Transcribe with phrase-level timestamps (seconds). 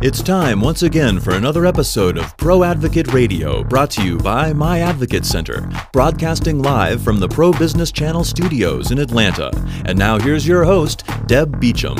[0.00, 4.52] It's time once again for another episode of Pro Advocate Radio, brought to you by
[4.52, 9.50] My Advocate Center, broadcasting live from the Pro Business Channel studios in Atlanta.
[9.86, 11.98] And now here's your host, Deb Beacham.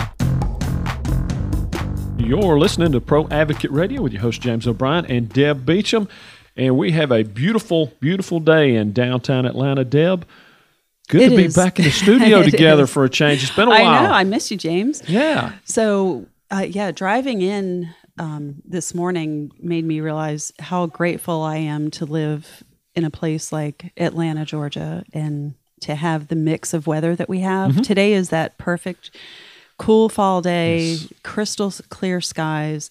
[2.19, 6.09] You're listening to Pro Advocate Radio with your host, James O'Brien and Deb Beacham.
[6.57, 9.85] And we have a beautiful, beautiful day in downtown Atlanta.
[9.85, 10.25] Deb,
[11.09, 11.57] good It to be is.
[11.57, 12.91] back in the studio together is.
[12.91, 13.43] for a change.
[13.43, 14.05] It's been a while.
[14.05, 14.11] know.
[14.13, 15.03] I miss you, James.
[15.09, 15.53] yeah.
[15.65, 21.91] So, uh, yeah, driving in um, this morning made me realize how grateful I am
[21.93, 27.15] to live in a place like Atlanta, Georgia, and to have the mix of weather
[27.15, 27.73] that we have.
[27.73, 27.83] Mm-hmm.
[27.83, 29.11] Today is that perfect,
[29.79, 32.91] cool fall day, crystal clear skies.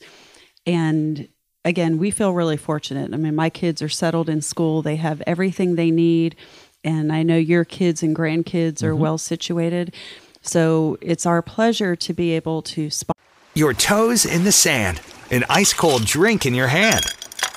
[0.66, 1.28] And
[1.66, 3.14] again, we feel really fortunate.
[3.14, 6.36] I mean, my kids are settled in school, they have everything they need.
[6.84, 9.94] And I know your kids and grandkids are well situated.
[10.42, 13.17] So it's our pleasure to be able to spot.
[13.58, 17.04] Your toes in the sand, an ice cold drink in your hand.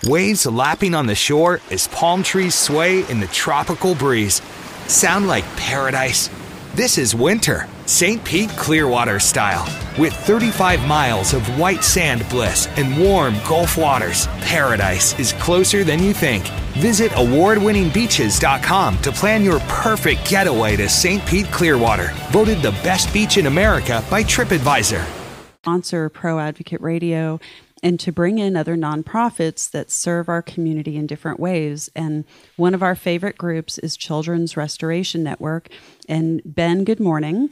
[0.04, 4.40] Waves lapping on the shore as palm trees sway in the tropical breeze.
[4.86, 6.30] Sound like paradise?
[6.74, 8.24] This is winter, St.
[8.24, 9.68] Pete Clearwater style.
[9.98, 16.02] With 35 miles of white sand bliss and warm Gulf waters, paradise is closer than
[16.02, 16.46] you think.
[16.78, 21.22] Visit award-winningbeaches.com to plan your perfect getaway to St.
[21.26, 25.19] Pete Clearwater, voted the best beach in America by TripAdvisor.
[25.60, 27.38] Sponsor Pro Advocate Radio
[27.82, 31.90] and to bring in other nonprofits that serve our community in different ways.
[31.94, 32.24] And
[32.56, 35.68] one of our favorite groups is Children's Restoration Network.
[36.08, 37.50] And Ben, good morning.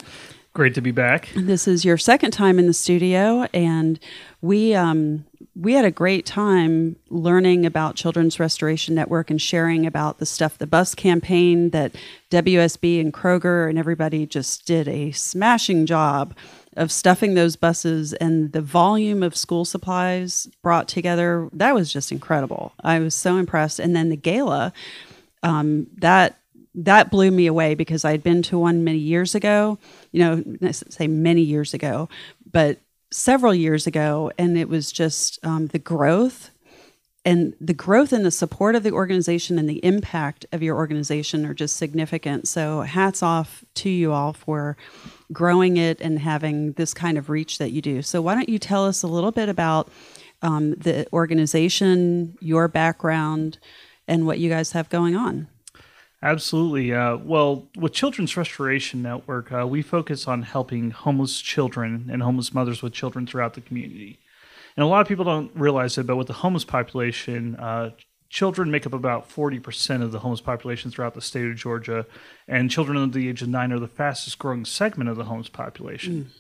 [0.55, 1.29] Great to be back.
[1.37, 4.01] This is your second time in the studio, and
[4.41, 10.19] we um, we had a great time learning about Children's Restoration Network and sharing about
[10.19, 11.95] the stuff, the bus campaign that
[12.31, 16.35] WSB and Kroger and everybody just did a smashing job
[16.79, 21.49] of stuffing those buses and the volume of school supplies brought together.
[21.53, 22.73] That was just incredible.
[22.83, 23.79] I was so impressed.
[23.79, 24.73] And then the gala,
[25.43, 26.39] um, that
[26.75, 29.79] that blew me away because I'd been to one many years ago,
[30.13, 32.09] you know, let's say many years ago,
[32.51, 32.79] but
[33.11, 34.31] several years ago.
[34.39, 36.51] And it was just um, the growth
[37.25, 41.45] and the growth and the support of the organization and the impact of your organization
[41.45, 42.47] are just significant.
[42.47, 44.77] So hats off to you all for
[45.33, 48.03] growing it and having this kind of reach that you do.
[48.03, 49.91] So why don't you tell us a little bit about
[50.43, 53.59] um, the organization, your background,
[54.07, 55.49] and what you guys have going on?
[56.23, 56.93] Absolutely.
[56.93, 62.53] Uh, well, with Children's Restoration Network, uh, we focus on helping homeless children and homeless
[62.53, 64.19] mothers with children throughout the community.
[64.77, 67.91] And a lot of people don't realize it, but with the homeless population, uh,
[68.29, 72.07] children make up about 40% of the homeless population throughout the state of Georgia,
[72.47, 75.49] and children under the age of nine are the fastest growing segment of the homeless
[75.49, 76.31] population.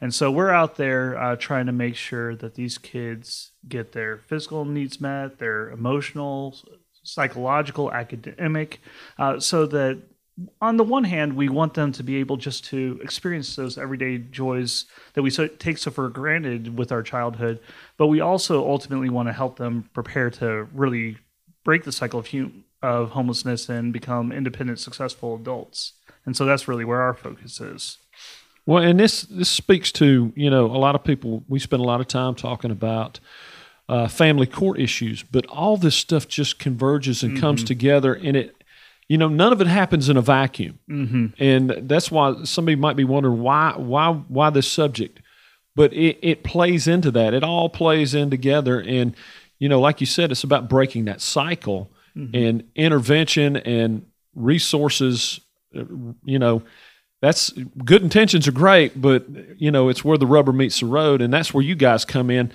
[0.00, 4.18] And so we're out there uh, trying to make sure that these kids get their
[4.18, 6.58] physical needs met, their emotional,
[7.04, 8.80] psychological, academic,
[9.18, 10.02] uh, so that
[10.60, 14.18] on the one hand, we want them to be able just to experience those everyday
[14.18, 17.60] joys that we so, take so for granted with our childhood,
[17.98, 21.18] but we also ultimately want to help them prepare to really
[21.64, 25.92] break the cycle of hum- of homelessness and become independent, successful adults.
[26.24, 27.98] And so that's really where our focus is.
[28.66, 31.44] Well, and this this speaks to you know a lot of people.
[31.48, 33.20] We spend a lot of time talking about
[33.88, 38.61] uh, family court issues, but all this stuff just converges and comes together, and it
[39.12, 41.26] you know none of it happens in a vacuum, mm-hmm.
[41.38, 45.20] and that's why somebody might be wondering why why why this subject,
[45.76, 47.34] but it it plays into that.
[47.34, 49.14] It all plays in together, and
[49.58, 51.92] you know, like you said, it's about breaking that cycle
[52.32, 55.40] and intervention and resources.
[56.24, 56.62] You know
[57.20, 57.50] that's
[57.84, 59.26] good intentions are great, but
[59.58, 62.30] you know it's where the rubber meets the road, and that's where you guys come
[62.30, 62.50] in.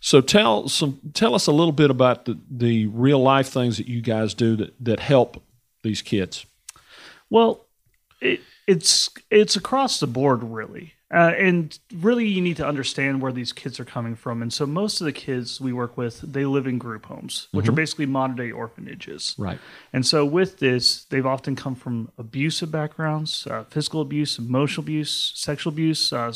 [0.00, 3.88] So tell some tell us a little bit about the, the real life things that
[3.88, 5.42] you guys do that, that help
[5.82, 6.46] these kids.
[7.30, 7.66] Well,
[8.20, 13.32] it, it's it's across the board really, uh, and really you need to understand where
[13.32, 14.42] these kids are coming from.
[14.42, 17.68] And so most of the kids we work with, they live in group homes, which
[17.68, 19.34] are basically modern day orphanages.
[19.38, 19.58] Right.
[19.92, 25.32] And so with this, they've often come from abusive backgrounds, uh, physical abuse, emotional abuse,
[25.34, 26.32] sexual abuse, uh,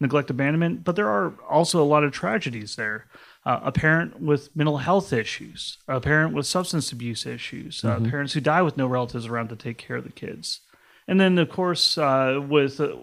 [0.00, 0.84] neglect, abandonment.
[0.84, 3.06] But there are also a lot of tragedies there.
[3.46, 8.32] Uh, a parent with mental health issues, a parent with substance abuse issues, uh, parents
[8.32, 10.62] who die with no relatives around to take care of the kids.
[11.06, 12.96] And then, of course, uh, with uh,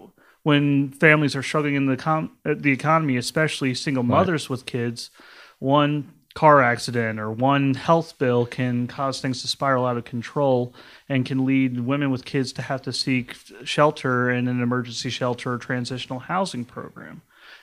[0.43, 5.11] when families are struggling in the com- uh, the economy, especially single mothers with kids,
[5.59, 10.73] one car accident or one health bill can cause things to spiral out of control
[11.07, 15.53] and can lead women with kids to have to seek shelter in an emergency shelter
[15.53, 17.21] or transitional housing program.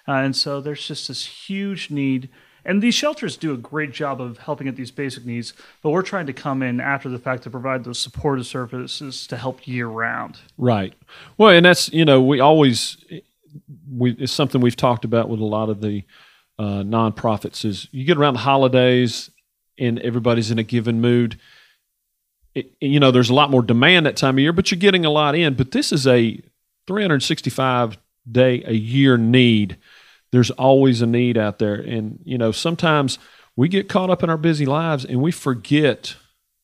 [0.09, 2.31] Uh, and so there's just this huge need.
[2.65, 5.53] And these shelters do a great job of helping at these basic needs,
[5.83, 9.37] but we're trying to come in after the fact to provide those supportive services to
[9.37, 10.39] help year round.
[10.59, 10.95] Right.
[11.39, 12.97] Well, and that's you know we always
[13.91, 16.05] we it's something we've talked about with a lot of the
[16.59, 19.31] uh, nonprofits is you get around the holidays
[19.79, 21.39] and everybody's in a given mood.
[22.55, 25.07] It, you know, there's a lot more demand that time of year, but you're getting
[25.07, 25.55] a lot in.
[25.55, 26.41] But this is a
[26.87, 27.97] 365
[28.31, 29.79] day a year need.
[30.33, 33.19] There's always a need out there, and you know sometimes
[33.57, 36.17] we get caught up in our busy lives and we forget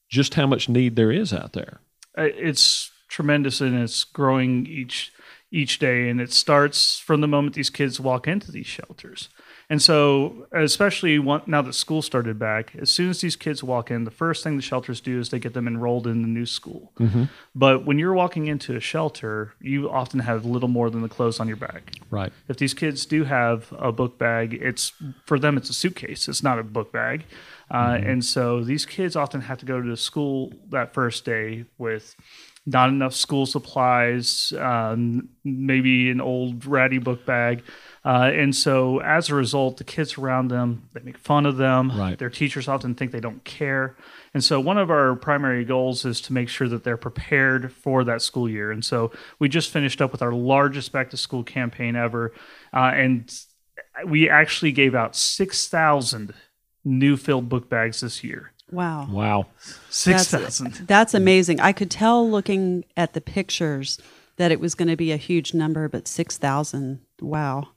[0.08, 1.80] just how much need there is out there.
[2.16, 5.12] It's tremendous and it's growing each
[5.50, 9.28] each day, and it starts from the moment these kids walk into these shelters.
[9.68, 13.90] And so, especially one, now that school started back, as soon as these kids walk
[13.90, 16.46] in, the first thing the shelters do is they get them enrolled in the new
[16.46, 16.92] school.
[17.54, 21.40] But when you're walking into a shelter, you often have little more than the clothes
[21.40, 21.94] on your back.
[22.10, 22.32] Right.
[22.48, 24.92] If these kids do have a book bag, it's
[25.24, 26.28] for them it's a suitcase.
[26.28, 27.24] It's not a book bag,
[27.68, 32.14] uh, and so these kids often have to go to school that first day with
[32.66, 37.62] not enough school supplies, um, maybe an old ratty book bag.
[38.06, 41.90] Uh, and so, as a result, the kids around them they make fun of them.
[41.90, 42.16] Right.
[42.16, 43.96] Their teachers often think they don't care.
[44.32, 48.04] And so, one of our primary goals is to make sure that they're prepared for
[48.04, 48.70] that school year.
[48.70, 49.10] And so,
[49.40, 52.32] we just finished up with our largest back to school campaign ever,
[52.72, 53.36] uh, and
[54.06, 56.32] we actually gave out six thousand
[56.84, 58.52] new filled book bags this year.
[58.70, 59.08] Wow.
[59.10, 59.46] Wow.
[59.90, 60.66] 6,000.
[60.66, 61.60] That's, that's amazing.
[61.60, 63.98] I could tell looking at the pictures
[64.36, 67.00] that it was going to be a huge number, but 6,000.
[67.20, 67.68] Wow.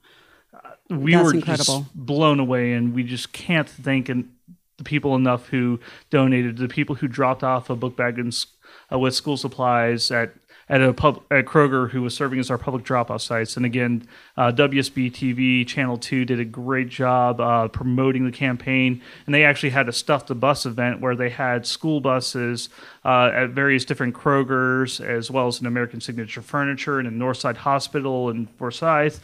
[0.90, 1.80] We That's were incredible.
[1.80, 5.78] just blown away, and we just can't thank the people enough who
[6.10, 8.46] donated, the people who dropped off a book bag s-
[8.92, 10.32] uh, with school supplies at
[10.68, 13.56] at a pub at Kroger, who was serving as our public drop-off sites.
[13.56, 14.06] And again,
[14.36, 19.42] uh, WSB TV Channel Two did a great job uh, promoting the campaign, and they
[19.42, 22.68] actually had a stuff the bus event where they had school buses
[23.04, 27.56] uh, at various different Krogers, as well as an American Signature Furniture and a Northside
[27.56, 29.20] Hospital in Forsyth.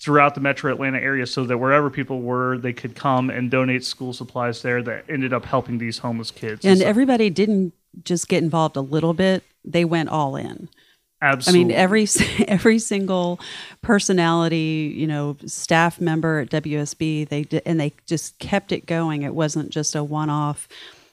[0.00, 3.84] Throughout the metro Atlanta area so that wherever people were, they could come and donate
[3.84, 6.64] school supplies there that ended up helping these homeless kids.
[6.64, 7.74] And so- everybody didn't
[8.04, 10.68] just get involved a little bit, they went all in.
[11.22, 11.60] Absolutely.
[11.60, 12.06] I mean, every
[12.48, 13.40] every single
[13.82, 19.22] personality, you know, staff member at WSB, they did, and they just kept it going.
[19.22, 20.66] It wasn't just a one-off,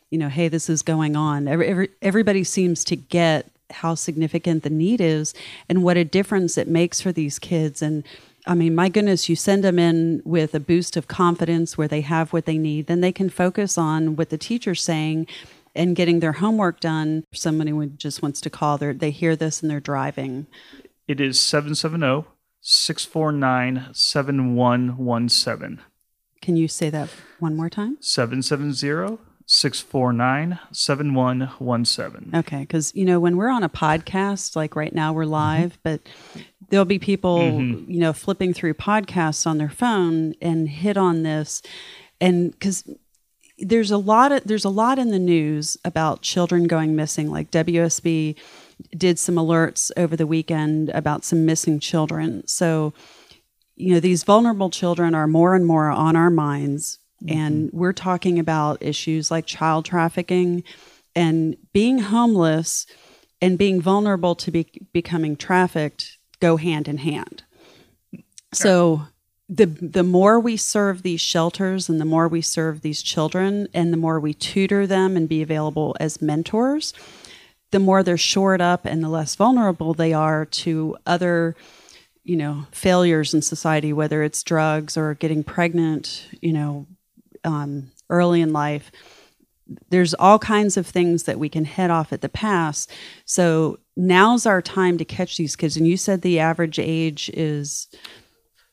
[0.10, 1.48] you know, hey, this is going on.
[1.48, 5.33] Every, every, everybody seems to get how significant the need is
[5.68, 7.81] and what a difference it makes for these kids.
[7.81, 8.06] And
[8.47, 12.01] I mean, my goodness, you send them in with a boost of confidence where they
[12.01, 15.27] have what they need, then they can focus on what the teacher's saying
[15.75, 17.23] and getting their homework done.
[17.33, 20.47] Somebody would just wants to call, they they hear this and they're driving.
[21.07, 22.25] it is 770
[22.61, 25.81] 649 7117.
[26.41, 27.09] Can you say that
[27.39, 27.97] one more time?
[28.01, 29.17] 770
[29.49, 32.31] 649 7117.
[32.35, 35.79] Okay, because you know when we're on a podcast, like right now we're live, mm-hmm.
[35.83, 36.01] but
[36.69, 37.90] there'll be people mm-hmm.
[37.92, 41.62] you know flipping through podcasts on their phone and hit on this,
[42.19, 42.84] and because
[43.60, 47.30] there's a lot of there's a lot in the news about children going missing.
[47.30, 48.36] Like WSB
[48.96, 52.46] did some alerts over the weekend about some missing children.
[52.48, 52.94] So
[53.75, 57.00] you know these vulnerable children are more and more on our minds.
[57.24, 57.38] Mm-hmm.
[57.38, 60.64] And we're talking about issues like child trafficking
[61.16, 62.86] and being homeless
[63.42, 67.44] and being vulnerable to be becoming trafficked go hand in hand.
[68.53, 69.07] So
[69.49, 73.94] the the more we serve these shelters and the more we serve these children and
[73.94, 76.94] the more we tutor them and be available as mentors
[77.71, 81.56] the more they're shored up and the less vulnerable they are to other
[82.23, 86.85] you know failures in society whether it's drugs or getting pregnant you know
[87.45, 88.91] um, early in life
[89.90, 92.88] there's all kinds of things that we can head off at the pass.
[93.26, 95.78] So now's our time to catch these kids.
[95.78, 97.88] And you said the average age is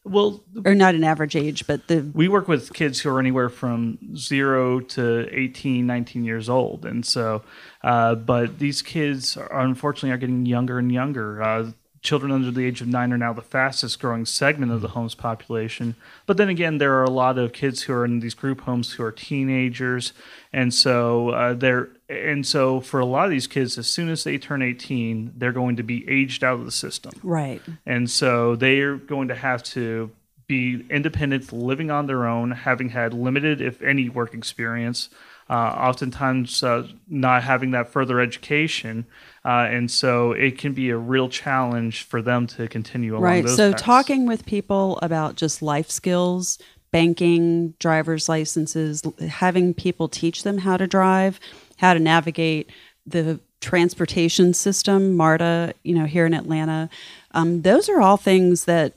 [0.05, 3.49] Well, or not an average age but the we work with kids who are anywhere
[3.49, 6.85] from zero to 18 19 years old.
[6.85, 7.43] And so
[7.83, 11.43] uh, but these kids are, unfortunately are getting younger and younger.
[11.43, 11.71] Uh,
[12.05, 15.17] children under the age of nine are now the fastest growing segment of the homes
[15.17, 15.97] population
[16.27, 18.93] but then again there are a lot of kids who are in these group homes
[18.93, 20.13] who are teenagers
[20.53, 24.23] and so uh, they're and so for a lot of these kids as soon as
[24.23, 28.55] they turn 18 they're going to be aged out of the system right and so
[28.55, 30.13] they are going to have to
[30.47, 35.09] be independent, living on their own, having had limited, if any, work experience.
[35.49, 39.05] uh, oftentimes uh, not having that further education.
[39.45, 43.45] Uh, and so it can be a real challenge for them to continue along right.
[43.45, 43.83] those So paths.
[43.83, 46.59] talking with people about just life skills,
[46.91, 51.41] banking, driver's licenses, having people teach them how to drive,
[51.77, 52.71] how to navigate
[53.07, 56.89] the transportation system, MARTA, you know, here in Atlanta.
[57.33, 58.95] Um, those are all things that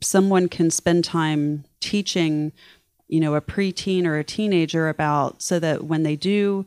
[0.00, 2.52] someone can spend time teaching,
[3.08, 6.64] you know, a preteen or a teenager about so that when they do,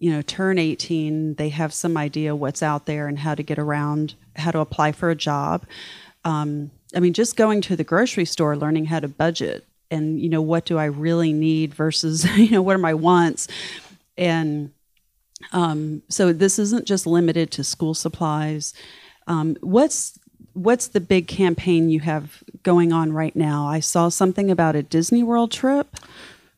[0.00, 3.58] you know, turn 18, they have some idea what's out there and how to get
[3.58, 5.66] around, how to apply for a job.
[6.24, 10.30] Um, I mean, just going to the grocery store, learning how to budget and, you
[10.30, 13.46] know, what do I really need versus, you know, what are my wants?
[14.16, 14.72] And
[15.52, 18.72] um, so this isn't just limited to school supplies.
[19.26, 20.18] Um, what's
[20.54, 23.66] what's the big campaign you have going on right now?
[23.66, 25.96] I saw something about a Disney World trip.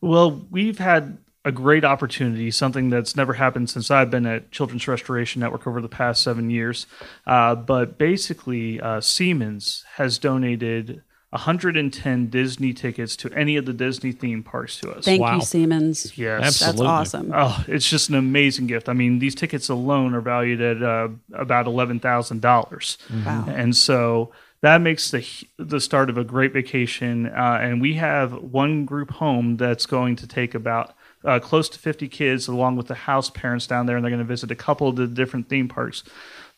[0.01, 4.87] Well, we've had a great opportunity, something that's never happened since I've been at Children's
[4.87, 6.87] Restoration Network over the past seven years.
[7.27, 14.11] Uh, but basically, uh, Siemens has donated 110 Disney tickets to any of the Disney
[14.11, 15.03] theme parks to us.
[15.05, 15.35] Thank Wow.
[15.35, 16.17] you, Siemens.
[16.17, 16.43] Yes.
[16.61, 16.85] Absolutely.
[16.85, 17.31] That's awesome.
[17.35, 18.87] Oh, it's just an amazing gift.
[18.87, 23.45] I mean, these tickets alone are valued at uh, about eleven thousand dollars, Wow.
[23.49, 24.31] and so
[24.61, 25.25] that makes the
[25.57, 27.25] the start of a great vacation.
[27.27, 30.93] Uh, and we have one group home that's going to take about
[31.25, 34.19] uh, close to fifty kids, along with the house parents down there, and they're going
[34.19, 36.03] to visit a couple of the different theme parks.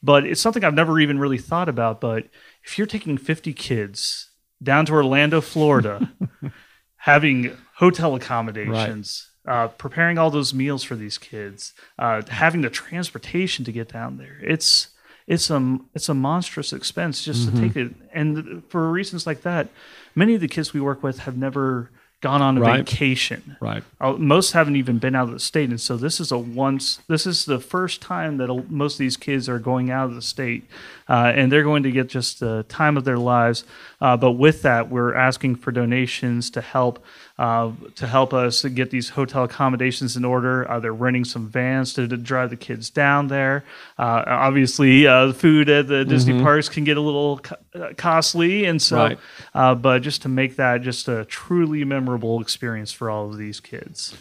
[0.03, 2.01] But it's something I've never even really thought about.
[2.01, 2.27] But
[2.63, 4.29] if you're taking fifty kids
[4.61, 6.11] down to Orlando, Florida,
[6.97, 13.65] having hotel accommodations, uh, preparing all those meals for these kids, uh, having the transportation
[13.65, 14.39] to get down there.
[14.41, 14.89] It's
[15.27, 17.93] it's a it's a monstrous expense just to take it.
[18.13, 19.69] And for reasons like that,
[20.13, 21.89] many of the kids we work with have never
[22.21, 22.77] gone on a Right.
[22.89, 23.55] vacation.
[23.59, 23.83] Right.
[24.01, 26.99] Uh, most haven't even been out of the state, and so this is a once.
[27.07, 30.21] This is the first time that most of these kids are going out of the
[30.21, 30.63] state,
[31.07, 33.63] uh, and they're going to get just the time of their lives.
[34.01, 37.03] Uh, but with that, we're asking for donations to help
[37.37, 40.69] uh, to help us get these hotel accommodations in order.
[40.69, 43.63] Uh, they're renting some vans to, to drive the kids down there.
[43.99, 47.93] Uh, obviously, uh, the food at the Disney parks can get a little co- uh,
[47.97, 49.19] costly, and so Right.
[49.53, 53.59] uh, but just to make that just a truly memorable experience for all of these
[53.59, 54.15] kids.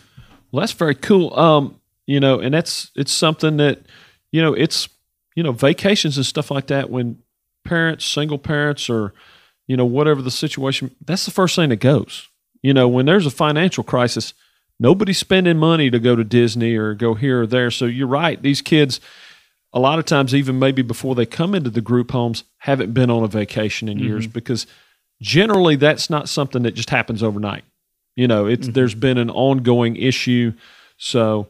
[0.50, 1.38] Well, that's very cool.
[1.38, 3.80] Um, you know, and that's it's something that,
[4.33, 4.88] you know, it's
[5.37, 7.18] you know, vacations and stuff like that when
[7.64, 9.12] parents, single parents or,
[9.66, 12.28] you know, whatever the situation, that's the first thing that goes.
[12.64, 14.33] You know, when there's a financial crisis,
[14.80, 17.71] nobody's spending money to go to Disney or go here or there.
[17.71, 18.40] So you're right.
[18.40, 19.00] These kids
[19.75, 23.11] a lot of times even maybe before they come into the group homes haven't been
[23.11, 24.33] on a vacation in years mm-hmm.
[24.33, 24.66] because
[25.21, 27.64] generally that's not something that just happens overnight
[28.16, 28.73] you know it's mm-hmm.
[28.73, 30.52] there's been an ongoing issue
[30.97, 31.49] so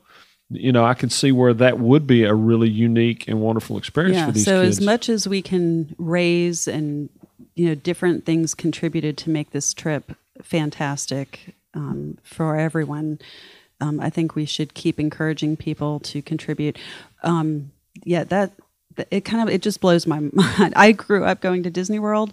[0.49, 4.17] you know i can see where that would be a really unique and wonderful experience
[4.17, 4.27] Yeah.
[4.27, 7.11] for these So kids as much as we can raise and
[7.55, 13.19] you know different things contributed to make this trip fantastic um, for everyone,
[13.81, 16.79] um, I think we should keep encouraging people to contribute.
[17.23, 17.73] Um,
[18.05, 18.53] yeah, that
[19.11, 20.73] it kind of it just blows my mind.
[20.77, 22.33] I grew up going to Disney World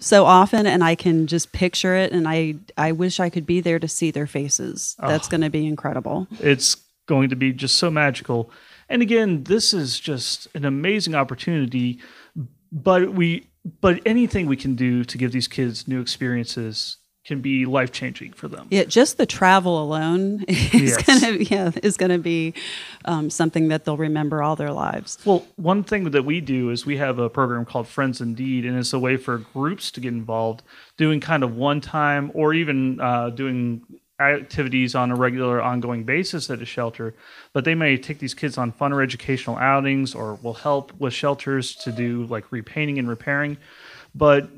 [0.00, 3.60] so often, and I can just picture it, and I I wish I could be
[3.60, 4.96] there to see their faces.
[4.98, 6.26] That's going to be incredible.
[6.40, 6.76] It's
[7.06, 8.50] going to be just so magical.
[8.88, 12.00] And again, this is just an amazing opportunity.
[12.72, 13.48] But we,
[13.80, 16.96] but anything we can do to give these kids new experiences
[17.30, 18.66] can be life changing for them.
[18.70, 21.02] Yeah, just the travel alone is Yes.
[21.04, 22.54] gonna yeah is gonna be
[23.04, 25.16] um, something that they'll remember all their lives.
[25.24, 28.76] Well, one thing that we do is we have a program called Friends Indeed, and
[28.76, 30.62] it's a way for groups to get involved,
[30.96, 33.82] doing kind of one time or even uh, doing
[34.18, 37.14] activities on a regular, ongoing basis at a shelter.
[37.54, 41.14] But they may take these kids on fun or educational outings or will help with
[41.14, 43.56] shelters to do like repainting and repairing.
[44.14, 44.50] But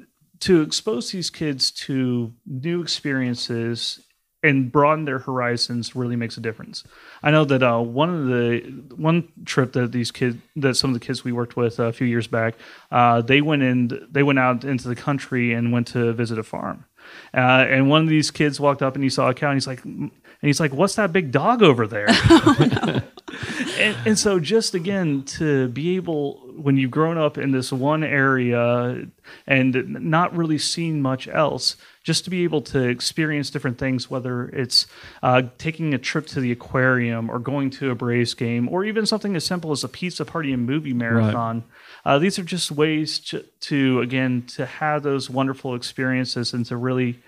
[0.42, 4.00] to expose these kids to new experiences
[4.42, 6.82] and broaden their horizons really makes a difference.
[7.22, 8.58] I know that uh, one of the
[8.96, 12.08] one trip that these kids that some of the kids we worked with a few
[12.08, 12.54] years back,
[12.90, 16.42] uh, they went in they went out into the country and went to visit a
[16.42, 16.86] farm.
[17.32, 19.68] Uh, and one of these kids walked up and he saw a cow and he's
[19.68, 22.08] like and he's like what's that big dog over there
[23.78, 28.04] and, and so just again to be able when you've grown up in this one
[28.04, 29.06] area
[29.46, 34.48] and not really seen much else just to be able to experience different things whether
[34.48, 34.86] it's
[35.22, 39.06] uh, taking a trip to the aquarium or going to a braves game or even
[39.06, 41.64] something as simple as a pizza party and movie marathon.
[42.04, 46.76] Uh, these are just ways to, to again to have those wonderful experiences and to
[46.76, 47.20] really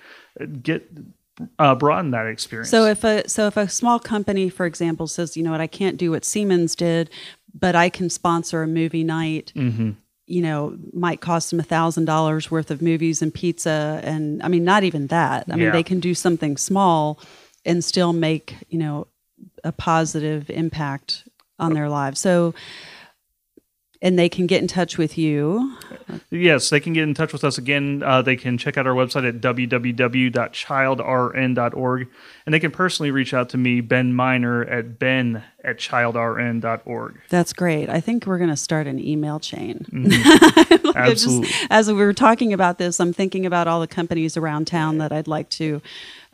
[0.63, 0.91] get
[1.59, 2.71] uh, broaden that experience.
[2.71, 5.67] So if a so if a small company, for example, says, you know what, I
[5.67, 7.11] can't do what Siemens did,
[7.55, 9.53] but I can sponsor a movie night.
[9.55, 9.93] Mm-hmm.
[10.27, 14.49] You know, might cost them a thousand dollars worth of movies and pizza, and I
[14.49, 15.45] mean, not even that.
[15.51, 17.21] I mean, they can do something small
[17.67, 19.07] and still make you know
[19.63, 22.21] a positive impact on their lives.
[22.21, 22.55] So,
[24.05, 25.75] and they can get in touch with you.
[26.31, 28.03] Yes, they can get in touch with us again.
[28.05, 32.09] Uh, they can check out our website at www.childrn.org.
[32.45, 37.19] And they can personally reach out to me, Ben Miner, at ben at childrn.org.
[37.31, 37.89] That's great.
[37.89, 39.87] I think we're going to start an email chain.
[39.91, 40.75] Mm-hmm.
[40.85, 41.51] Like, I just- Absolutely.
[41.71, 45.13] as we were talking about this, I'm thinking about all the companies around town that
[45.13, 45.81] I'd like to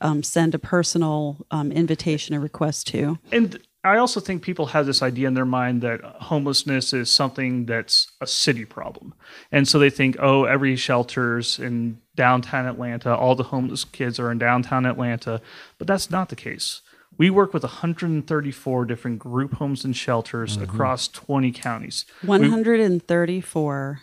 [0.00, 3.18] um, send a personal um, invitation or request to.
[3.30, 7.64] And I also think people have this idea in their mind that homelessness is something
[7.64, 9.14] that's a city problem.
[9.50, 14.30] And so they think, oh, every shelter's in downtown Atlanta, all the homeless kids are
[14.30, 15.40] in downtown Atlanta.
[15.78, 16.82] But that's not the case.
[17.16, 20.64] We work with 134 different group homes and shelters mm-hmm.
[20.64, 22.04] across 20 counties.
[22.24, 24.00] 134.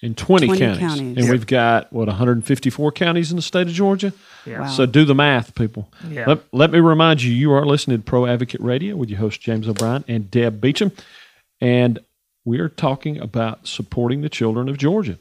[0.00, 0.78] In 20, 20 counties.
[0.78, 1.16] counties.
[1.16, 1.30] And Yeah.
[1.32, 4.12] we've got, what, 154 counties in the state of Georgia?
[4.46, 4.60] Yeah.
[4.60, 4.68] Wow.
[4.68, 5.88] So do the math, people.
[6.08, 6.24] Yeah.
[6.26, 9.40] Let, let me remind you, you are listening to Pro Advocate Radio with your host,
[9.40, 10.92] James O'Brien and Deb Beacham.
[11.60, 11.98] And
[12.44, 15.18] we are talking about supporting the children of Georgia.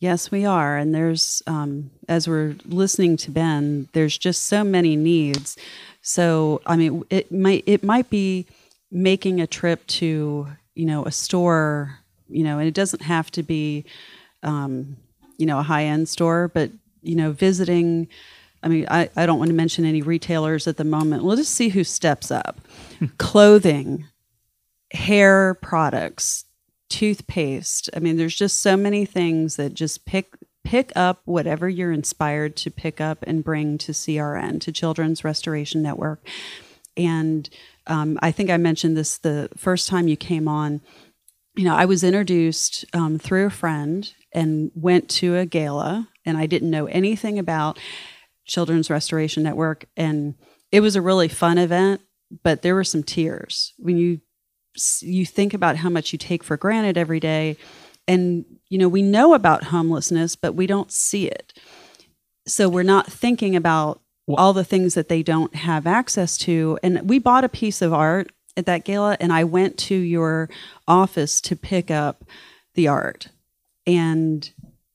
[0.00, 0.76] Yes, we are.
[0.76, 5.56] And there's, um, as we're listening to Ben, there's just so many needs.
[6.02, 8.46] So, I mean, it might it might be
[8.90, 11.98] making a trip to you know a store,
[12.30, 13.84] you know, and it doesn't have to be,
[14.42, 14.96] um,
[15.38, 16.70] you know, a high end store, but
[17.02, 18.08] you know, visiting.
[18.62, 21.24] I mean, I, I don't want to mention any retailers at the moment.
[21.24, 22.60] We'll just see who steps up.
[23.16, 24.06] Clothing,
[24.92, 26.44] hair products,
[26.90, 27.88] toothpaste.
[27.96, 32.54] I mean, there's just so many things that just pick pick up whatever you're inspired
[32.54, 36.20] to pick up and bring to CRN to Children's Restoration Network.
[36.96, 37.48] And
[37.86, 40.80] um, I think I mentioned this the first time you came on.
[41.56, 46.38] You know, I was introduced um, through a friend and went to a gala, and
[46.38, 47.78] I didn't know anything about
[48.46, 50.34] Children's Restoration Network, and
[50.70, 52.00] it was a really fun event.
[52.44, 54.20] But there were some tears when you
[55.02, 57.56] you think about how much you take for granted every day
[58.06, 61.52] and you know we know about homelessness but we don't see it
[62.46, 67.08] so we're not thinking about all the things that they don't have access to and
[67.08, 70.48] we bought a piece of art at that gala and i went to your
[70.86, 72.24] office to pick up
[72.74, 73.28] the art.
[73.86, 74.50] And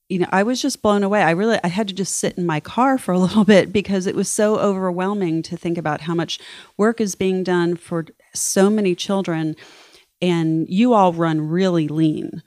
[0.07, 1.21] you know i was just blown away.
[1.21, 4.07] I really i had to just sit in my car for a little bit because
[4.07, 6.39] it was so overwhelming to think about how much
[6.77, 9.55] work is being done for so many children.
[10.21, 12.41] And you all run really lean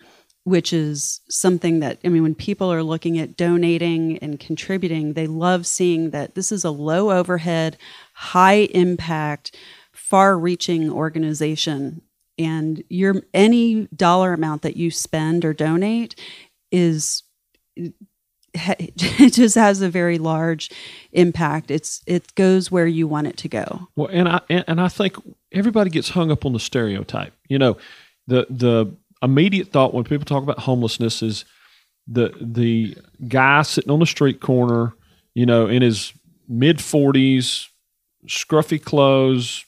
[0.44, 5.26] which is something that i mean when people are looking at donating and contributing they
[5.26, 7.76] love seeing that this is a low overhead
[8.14, 9.54] high impact
[10.08, 12.00] far reaching organization.
[12.38, 16.14] And your any dollar amount that you spend or donate
[16.70, 17.24] is
[18.54, 20.70] it just has a very large
[21.12, 21.70] impact.
[21.70, 23.88] It's it goes where you want it to go.
[23.96, 25.16] Well, and I and, I think
[25.52, 27.34] everybody gets hung up on the stereotype.
[27.48, 27.76] You know,
[28.26, 31.44] the the immediate thought when people talk about homelessness is
[32.06, 34.94] the the guy sitting on the street corner,
[35.34, 36.14] you know, in his
[36.48, 37.68] mid forties,
[38.26, 39.64] scruffy clothes,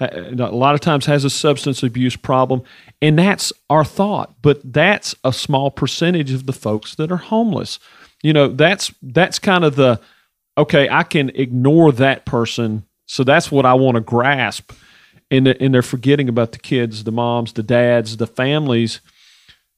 [0.00, 2.62] Uh, a lot of times has a substance abuse problem,
[3.02, 4.34] and that's our thought.
[4.42, 7.78] But that's a small percentage of the folks that are homeless.
[8.22, 10.00] You know, that's that's kind of the
[10.56, 10.88] okay.
[10.88, 14.72] I can ignore that person, so that's what I want to grasp,
[15.30, 19.00] and and they're forgetting about the kids, the moms, the dads, the families,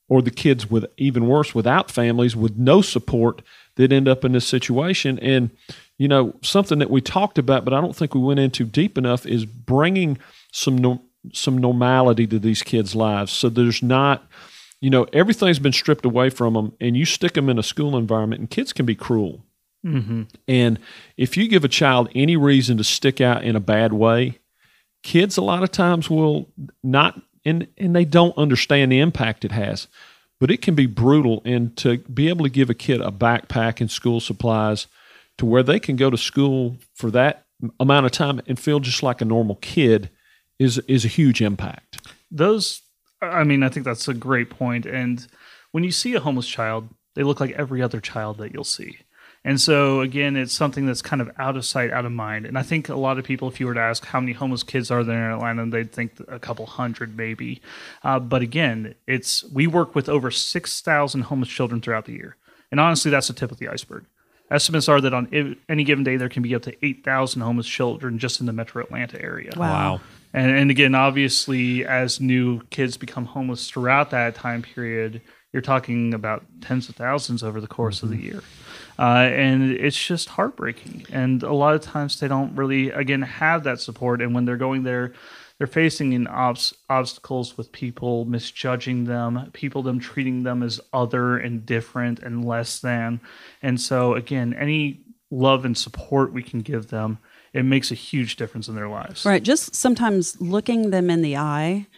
[0.09, 3.43] or the kids with even worse without families with no support
[3.77, 5.19] that end up in this situation.
[5.19, 5.51] And
[5.99, 8.99] you know, something that we talked about, but I don't think we went into deep
[8.99, 10.19] enough, is bringing
[10.51, 13.31] some no, some normality to these kids' lives.
[13.31, 14.27] So there's not,
[14.81, 17.97] you know, everything's been stripped away from them, and you stick them in a school
[17.97, 19.45] environment, and kids can be cruel.
[19.87, 20.23] Mm-hmm.
[20.49, 20.79] And
[21.17, 24.39] if you give a child any reason to stick out in a bad way,
[25.03, 26.49] kids a lot of times will
[26.83, 29.89] not and and they don't understand the impact it has.
[30.43, 33.81] But it can be brutal and to be able to give a kid a backpack
[33.81, 34.89] and school supplies
[35.39, 37.47] to where they can go to school for that
[37.79, 40.11] amount of time and feel just like a normal kid
[40.59, 42.09] is is a huge impact.
[42.29, 42.83] those
[43.21, 44.85] i mean i think that's a great point.
[44.85, 45.29] and
[45.71, 48.99] when you see a homeless child they look like every other child that you'll see
[49.45, 52.59] and so again it's something that's kind of out of sight out of mind and
[52.59, 54.91] i think a lot of people if you were to ask how many homeless kids
[54.91, 57.61] are there in atlanta they'd think a couple hundred maybe
[58.05, 62.37] uh, but again it's we work with over 6000 homeless children throughout the year
[62.71, 64.05] and honestly that's the tip of the iceberg
[64.53, 68.19] Estimates are that on any given day there can be up to 8,000 homeless children
[68.19, 69.51] just in the metro Atlanta area.
[69.57, 70.03] Wow.
[70.35, 75.23] And, and again, obviously, as new kids become homeless throughout that time period,
[75.55, 78.43] you're talking about tens of thousands over the course of the year.
[79.03, 81.05] Uh, and it's just heartbreaking.
[81.11, 84.23] And a lot of times they don't really, again, have that support.
[84.23, 85.13] And when they're going there,
[85.59, 91.37] they're facing in obs- obstacles with people misjudging them, people them treating them as other
[91.37, 93.21] and different and less than.
[93.61, 95.01] And so, again, any
[95.33, 97.19] love and support we can give them,
[97.53, 99.25] it makes a huge difference in their lives.
[99.25, 99.43] Right.
[99.43, 101.89] Just sometimes looking them in the eye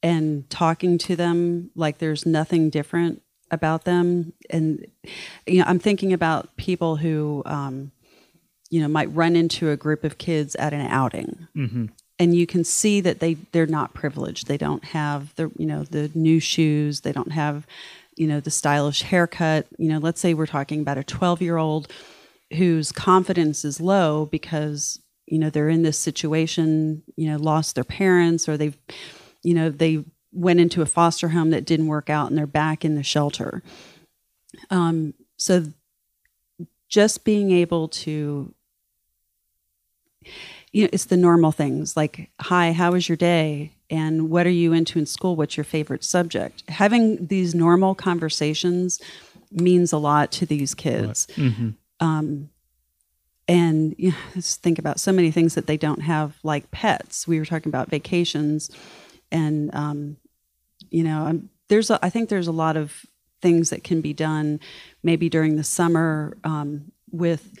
[0.00, 3.21] and talking to them like there's nothing different
[3.52, 4.32] about them.
[4.50, 4.86] And,
[5.46, 7.92] you know, I'm thinking about people who, um,
[8.70, 11.46] you know, might run into a group of kids at an outing.
[12.18, 14.46] And you can see that they they're not privileged.
[14.46, 17.00] They don't have the you know the new shoes.
[17.00, 17.66] They don't have
[18.16, 19.66] you know the stylish haircut.
[19.76, 21.90] You know, let's say we're talking about a 12 year old
[22.54, 27.84] whose confidence is low because you know they're in this situation you know lost their
[27.84, 28.76] parents or they've
[29.42, 32.84] you know they went into a foster home that didn't work out and they're back
[32.84, 33.62] in the shelter.
[34.70, 35.66] Um, so
[36.88, 38.54] just being able to
[40.72, 43.72] you know it's the normal things like hi how was your day?
[43.90, 45.36] And what are you into in school?
[45.36, 46.62] What's your favorite subject?
[46.70, 48.98] Having these normal conversations
[49.50, 51.26] means a lot to these kids.
[52.00, 52.48] Um,
[53.46, 57.28] and you know, think about so many things that they don't have like pets.
[57.28, 58.70] We were talking about vacations
[59.30, 60.16] and um,
[60.92, 63.04] you know I'm, there's a, i think there's a lot of
[63.40, 64.60] things that can be done
[65.02, 67.52] maybe during the summer um, with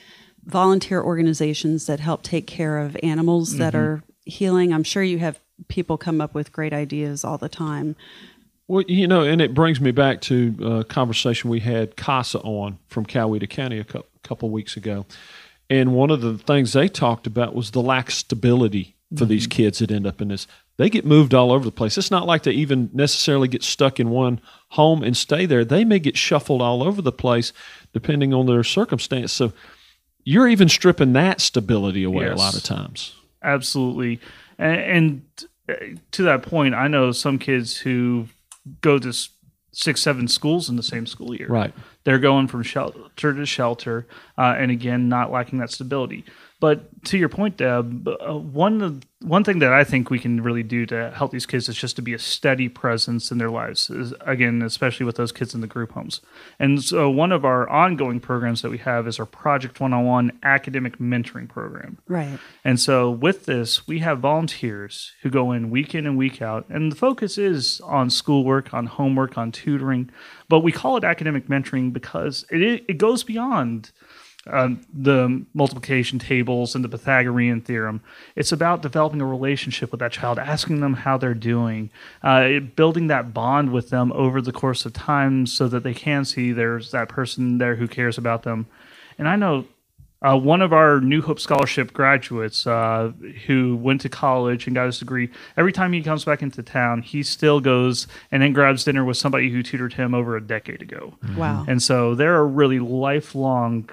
[0.44, 3.82] volunteer organizations that help take care of animals that mm-hmm.
[3.82, 7.96] are healing i'm sure you have people come up with great ideas all the time
[8.68, 12.78] Well, you know, and it brings me back to a conversation we had CASA on
[12.88, 15.04] from Coweta County a cou- couple weeks ago.
[15.68, 19.46] And one of the things they talked about was the lack of stability for these
[19.46, 19.56] mm-hmm.
[19.56, 20.46] kids that end up in this.
[20.78, 21.98] They get moved all over the place.
[21.98, 25.64] It's not like they even necessarily get stuck in one home and stay there.
[25.64, 27.52] They may get shuffled all over the place
[27.92, 29.32] depending on their circumstance.
[29.32, 29.52] So
[30.24, 33.14] you're even stripping that stability away a lot of times.
[33.42, 34.20] Absolutely.
[34.58, 35.22] And, and
[35.68, 35.74] uh,
[36.12, 38.28] to that point, I know some kids who
[38.80, 39.12] go to
[39.72, 41.48] six, seven schools in the same school year.
[41.48, 41.74] Right.
[42.04, 44.06] They're going from shelter to shelter,
[44.38, 46.24] uh, and again, not lacking that stability.
[46.62, 50.62] But to your point, Deb, uh, one one thing that I think we can really
[50.62, 53.90] do to help these kids is just to be a steady presence in their lives.
[53.90, 56.20] Is, again, especially with those kids in the group homes.
[56.60, 60.04] And so, one of our ongoing programs that we have is our Project One on
[60.04, 61.98] One academic mentoring program.
[62.06, 66.40] right And so, with this, we have volunteers who go in week in and week
[66.40, 70.12] out, and the focus is on schoolwork, on homework, on tutoring.
[70.48, 73.90] But we call it academic mentoring because it it goes beyond
[74.46, 78.00] um, the multiplication tables and the Pythagorean theorem.
[78.34, 81.90] It's about developing a relationship with that child, asking them how they're doing,
[82.22, 86.24] uh, building that bond with them over the course of time, so that they can
[86.24, 88.66] see there's that person there who cares about them.
[89.18, 89.66] And I know
[90.22, 93.12] uh, one of our New Hope Scholarship graduates uh,
[93.46, 97.02] who went to college and got his degree, every time he comes back into town,
[97.02, 100.80] he still goes and then grabs dinner with somebody who tutored him over a decade
[100.80, 101.14] ago.
[101.36, 103.88] wow And so there are a really lifelong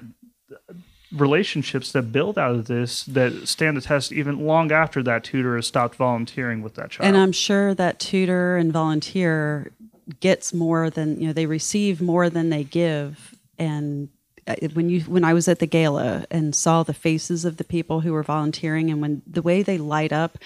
[1.12, 5.56] relationships that build out of this that stand the test even long after that tutor
[5.56, 7.08] has stopped volunteering with that child.
[7.08, 9.72] And I'm sure that tutor and volunteer
[10.20, 13.34] gets more than you know they receive more than they give.
[13.58, 14.08] And
[14.46, 17.64] uh, when you when I was at the gala and saw the faces of the
[17.64, 20.38] people who were volunteering and when the way they light up,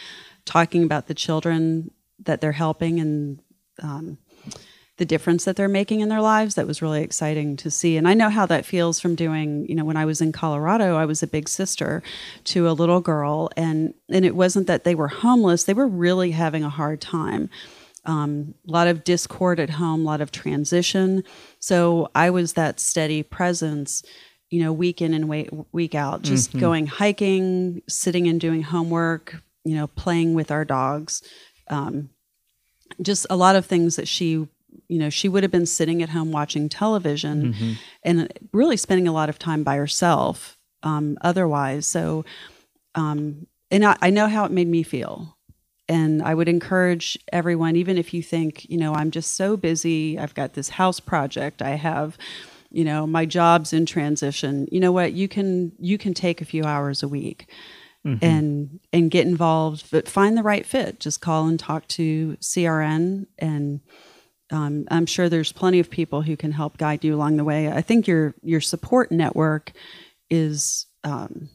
[0.45, 1.90] talking about the children
[2.23, 3.40] that they're helping and
[3.83, 4.19] um,
[4.96, 7.96] the difference that they're making in their lives that was really exciting to see.
[7.96, 10.96] And i know how that feels from doing you know when i was in colorado
[10.96, 12.02] i was a big sister
[12.44, 16.30] to a little girl and and it wasn't that they were homeless they were really
[16.30, 17.50] having a hard time.
[18.07, 21.24] Um, a lot of discord at home a lot of transition.
[21.59, 24.02] So i was that steady presence
[24.50, 29.37] you know week in and week, week out just going hiking sitting and doing homework
[29.64, 31.22] you know playing with our dogs.
[31.68, 32.11] Um,
[33.02, 34.46] just a lot of things that she
[34.89, 37.55] you know she would have been sitting at home watching television
[38.03, 41.87] and really spending a lot of time by herself um, otherwise.
[41.87, 42.25] So
[42.95, 45.37] um, and I, I know how it made me feel.
[45.87, 50.19] And i would encourage everyone even if you think you know i'm just so busy
[50.19, 52.17] i've got this house project i have
[52.75, 54.67] you know my job's in transition.
[54.71, 55.13] You know what?
[55.13, 57.47] You can you can take a few hours a week
[58.21, 61.01] and and get involved but find the right fit.
[61.01, 63.81] Just call and talk to crn and
[64.55, 67.71] um, i'm sure there's plenty of people who can help guide you along the way
[67.71, 69.73] i think your your support network
[70.31, 71.49] is um,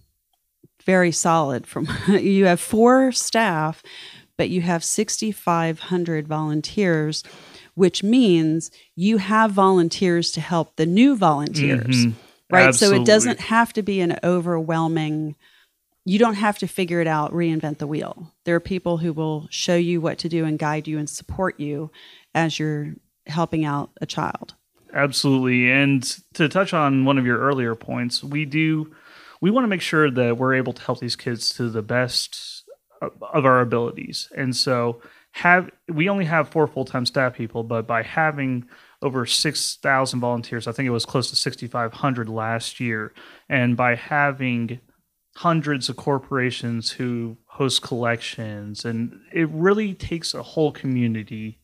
[0.85, 1.65] very solid.
[1.67, 3.83] From you have four staff,
[4.37, 7.23] but you have 6,500 volunteers,
[7.75, 12.13] which means you have volunteers to help the new volunteers, Mhm.
[12.49, 12.73] right?
[12.75, 15.35] So it doesn't have to be an overwhelming.
[16.05, 18.33] You don't have to figure it out, reinvent the wheel.
[18.45, 21.59] There are people who will show you what to do and guide you and support
[21.59, 21.91] you
[22.33, 22.93] as you're
[23.27, 24.55] helping out a child.
[24.93, 25.71] Absolutely.
[25.71, 28.93] And to touch on one of your earlier points, we do
[29.41, 32.65] we want to make sure that we're able to help these kids to the best
[33.01, 34.29] of our abilities.
[34.35, 38.67] And so have we only have four full-time staff people, but by having
[39.01, 43.13] over 6,000 volunteers, I think it was close to 6,500 last year,
[43.47, 44.81] and by having
[45.35, 51.58] hundreds of corporations who host collections and it really takes a whole community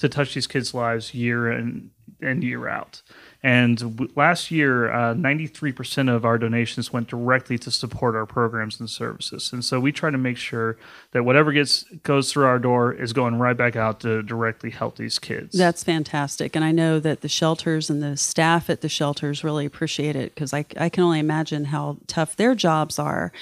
[0.00, 1.90] to touch these kids' lives year in
[2.22, 3.02] and year out.
[3.42, 8.78] And w- last year, uh, 93% of our donations went directly to support our programs
[8.78, 9.52] and services.
[9.52, 10.76] And so we try to make sure
[11.12, 14.96] that whatever gets goes through our door is going right back out to directly help
[14.96, 15.56] these kids.
[15.56, 16.54] That's fantastic.
[16.54, 20.34] And I know that the shelters and the staff at the shelters really appreciate it
[20.34, 23.32] because I, I can only imagine how tough their jobs are.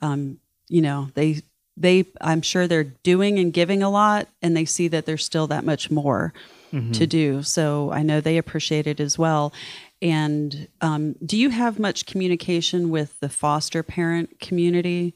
[0.00, 1.42] Um, you know, they,
[1.80, 5.46] they, I'm sure they're doing and giving a lot and they see that there's still
[5.48, 6.32] that much more
[6.92, 7.42] to do.
[7.42, 9.52] So I know they appreciate it as well.
[10.00, 15.14] And um, do you have much communication with the foster parent community?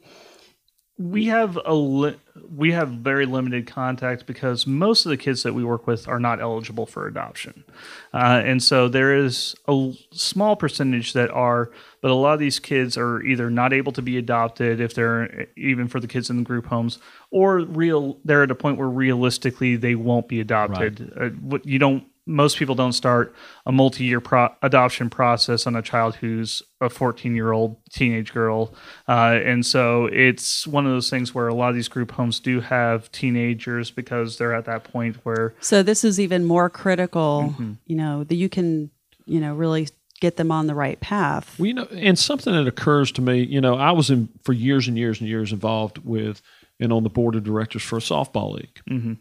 [0.96, 2.16] We have a li-
[2.54, 6.20] we have very limited contact because most of the kids that we work with are
[6.20, 7.64] not eligible for adoption,
[8.12, 11.70] uh, and so there is a small percentage that are.
[12.00, 15.48] But a lot of these kids are either not able to be adopted if they're
[15.56, 16.98] even for the kids in the group homes,
[17.30, 21.12] or real they're at a point where realistically they won't be adopted.
[21.16, 23.34] Uh, what you don't most people don't start
[23.66, 28.72] a multi-year pro- adoption process on a child who's a 14-year-old teenage girl,
[29.08, 32.40] uh, and so it's one of those things where a lot of these group homes
[32.40, 37.52] do have teenagers because they're at that point where So this is even more critical,
[37.54, 37.72] Mm-hmm.
[37.86, 38.90] you know, that you can,
[39.26, 39.88] you know, really
[40.20, 41.58] get them on the right path.
[41.58, 44.52] Well, you know, and something that occurs to me, you know, I was in for
[44.54, 46.40] years and years and years involved with
[46.80, 48.80] and on the board of directors for a softball league.
[48.88, 49.12] Mm-hmm.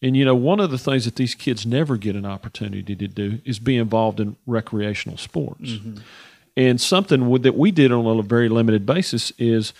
[0.00, 3.08] And you know, one of the things that these kids never get an opportunity to
[3.08, 5.72] do is be involved in recreational sports.
[5.72, 5.98] Mm-hmm.
[6.56, 9.72] And something that we did on a very limited basis is,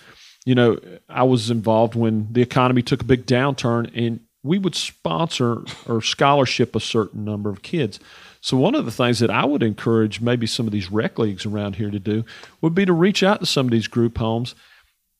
[0.45, 0.79] you know,
[1.09, 6.01] I was involved when the economy took a big downturn, and we would sponsor or
[6.01, 7.99] scholarship a certain number of kids.
[8.41, 11.45] So one of the things that I would encourage maybe some of these rec leagues
[11.45, 12.23] around here to do
[12.61, 14.55] would be to reach out to some of these group homes.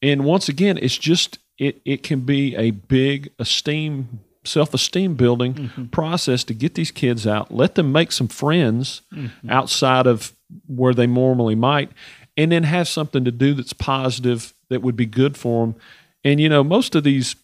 [0.01, 5.85] And once again, it's just it it can be a big esteem self-esteem building mm-hmm.
[5.87, 9.49] process to get these kids out, let them make some friends mm-hmm.
[9.49, 10.33] outside of
[10.67, 11.91] where they normally might
[12.37, 15.75] and then have something to do that's positive that would be good for them.
[16.23, 17.35] And you know, most of these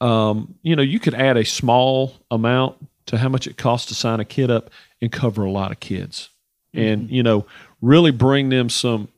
[0.00, 3.94] um, you know, you could add a small amount to how much it costs to
[3.94, 6.30] sign a kid up and cover a lot of kids.
[6.72, 7.14] And, mm-hmm.
[7.14, 7.46] you know,
[7.80, 9.08] really bring them some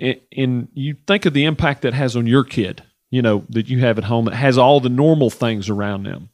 [0.00, 3.80] and you think of the impact that has on your kid, you know, that you
[3.80, 6.30] have at home that has all the normal things around them.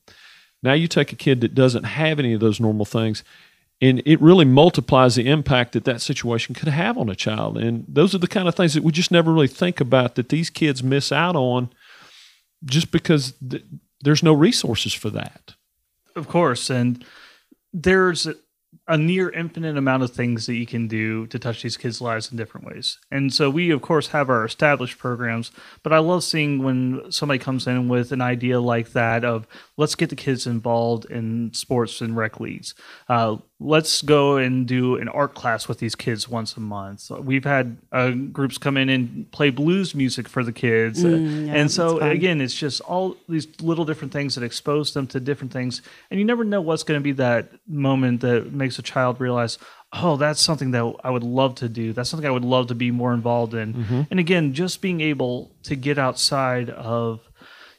[0.62, 3.22] Now you take a kid that doesn't have any of those normal things,
[3.80, 7.58] and it really multiplies the impact that that situation could have on a child.
[7.58, 10.30] And those are the kind of things that we just never really think about that
[10.30, 11.68] these kids miss out on
[12.64, 13.64] just because th-
[14.00, 15.54] there's no resources for that.
[16.16, 17.04] Of course, and
[17.72, 18.28] there's
[18.86, 22.30] a near infinite amount of things that you can do to touch these kids' lives
[22.30, 22.98] in different ways.
[23.10, 25.50] And so we of course have our established programs,
[25.82, 29.94] but I love seeing when somebody comes in with an idea like that of let's
[29.94, 32.74] get the kids involved in sports and rec leagues.
[33.08, 37.00] Uh, let's go and do an art class with these kids once a month.
[37.00, 41.02] So we've had uh, groups come in and play blues music for the kids.
[41.02, 45.06] Mm, yeah, and so again, it's just all these little different things that expose them
[45.08, 45.80] to different things.
[46.10, 49.56] And you never know what's going to be that moment that makes a child realize,
[49.94, 51.94] oh, that's something that I would love to do.
[51.94, 53.72] That's something I would love to be more involved in.
[53.74, 54.02] Mm-hmm.
[54.10, 57.20] And again, just being able to get outside of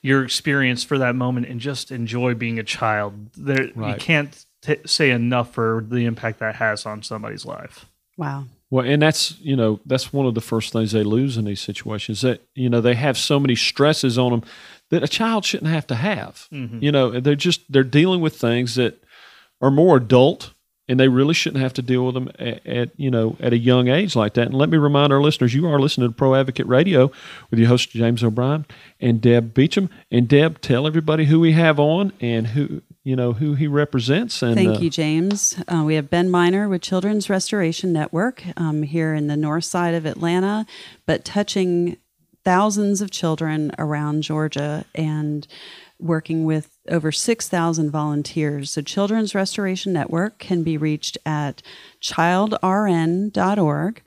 [0.01, 3.33] your experience for that moment and just enjoy being a child.
[3.35, 7.85] There, You can't t- say enough for the impact that has on somebody's life.
[8.17, 8.45] Wow.
[8.69, 11.61] Well, and that's you know that's one of the first things they lose in these
[11.61, 14.43] situations that you know they have so many stresses on them
[14.89, 16.47] that a child shouldn't have to have.
[16.51, 16.79] Mm-hmm.
[16.81, 19.01] You know, they're just they're dealing with things that
[19.61, 20.51] are more adult,
[20.87, 23.57] and they really shouldn't have to deal with them at, at you know at a
[23.57, 24.47] young age like that.
[24.47, 27.11] And let me remind our listeners, you are listening to Pro Advocate Radio
[27.51, 28.65] with your host James O'Brien
[28.99, 29.89] and Deb Beacham.
[30.09, 34.41] And Deb, tell everybody who we have on and who you know who he represents.
[34.41, 35.55] And Thank uh, you, James.
[35.67, 39.93] Uh, we have Ben Miner with Children's Restoration Network um, here in the north side
[39.93, 40.65] of Atlanta,
[41.05, 41.97] but touching
[42.43, 45.47] thousands of children around Georgia and
[45.99, 48.71] working with over 6,000 volunteers.
[48.71, 51.61] So, Children's Restoration Network can be reached at
[52.01, 54.01] childrn.org.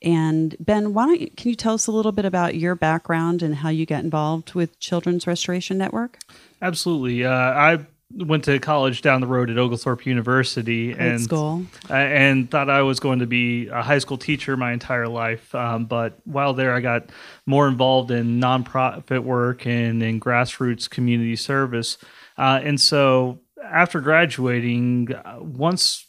[0.00, 3.42] And Ben, why don't you, can you tell us a little bit about your background
[3.42, 6.20] and how you got involved with Children's Restoration Network?
[6.62, 7.24] Absolutely.
[7.24, 11.66] Uh, I went to college down the road at Oglethorpe University Great and school.
[11.88, 15.54] I- and thought I was going to be a high school teacher my entire life.
[15.54, 17.10] Um, but while there, I got
[17.46, 21.98] more involved in nonprofit work and in grassroots community service.
[22.38, 26.06] Uh, and so after graduating, uh, once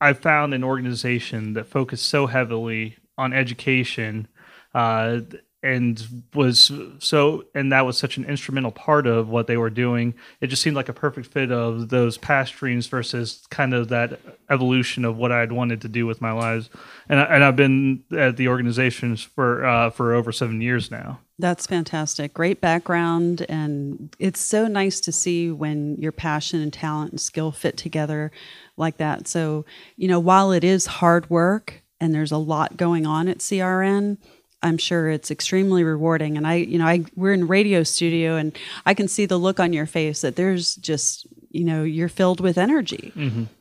[0.00, 4.28] I found an organization that focused so heavily on education
[4.74, 5.20] uh,
[5.64, 10.14] and was so and that was such an instrumental part of what they were doing
[10.40, 14.20] it just seemed like a perfect fit of those past dreams versus kind of that
[14.50, 16.68] evolution of what i'd wanted to do with my lives
[17.08, 21.18] and, I, and i've been at the organizations for uh, for over seven years now
[21.36, 22.32] That's fantastic.
[22.32, 23.44] Great background.
[23.48, 28.30] And it's so nice to see when your passion and talent and skill fit together
[28.76, 29.26] like that.
[29.26, 29.64] So,
[29.96, 34.18] you know, while it is hard work and there's a lot going on at CRN,
[34.64, 36.36] I'm sure it's extremely rewarding.
[36.36, 39.60] And I, you know, I we're in radio studio and I can see the look
[39.60, 43.12] on your face that there's just, you know, you're filled with energy.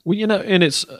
[0.05, 0.99] Well, you know, and it's uh,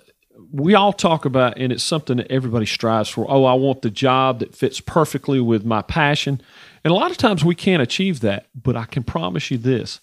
[0.52, 3.26] we all talk about, and it's something that everybody strives for.
[3.30, 6.42] Oh, I want the job that fits perfectly with my passion,
[6.84, 8.48] and a lot of times we can't achieve that.
[8.54, 10.00] But I can promise you this: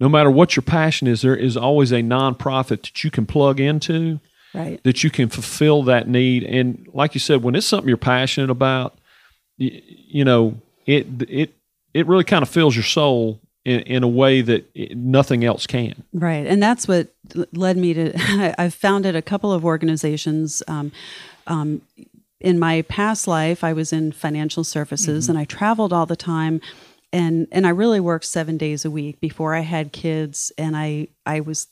[0.00, 3.60] no matter what your passion is, there is always a nonprofit that you can plug
[3.60, 4.20] into
[4.54, 4.80] Right.
[4.84, 6.44] that you can fulfill that need.
[6.44, 8.98] And like you said, when it's something you're passionate about,
[9.56, 11.54] you, you know, it it
[11.92, 15.66] it really kind of fills your soul in, in a way that it, nothing else
[15.66, 16.02] can.
[16.12, 17.08] Right, and that's what
[17.52, 18.54] led me to.
[18.58, 20.62] I've founded a couple of organizations.
[20.68, 20.92] Um,
[21.46, 21.82] um,
[22.40, 26.60] in my past life, I was in financial services, and I traveled all the time,
[27.12, 31.08] and and I really worked seven days a week before I had kids, and I
[31.24, 31.68] I was.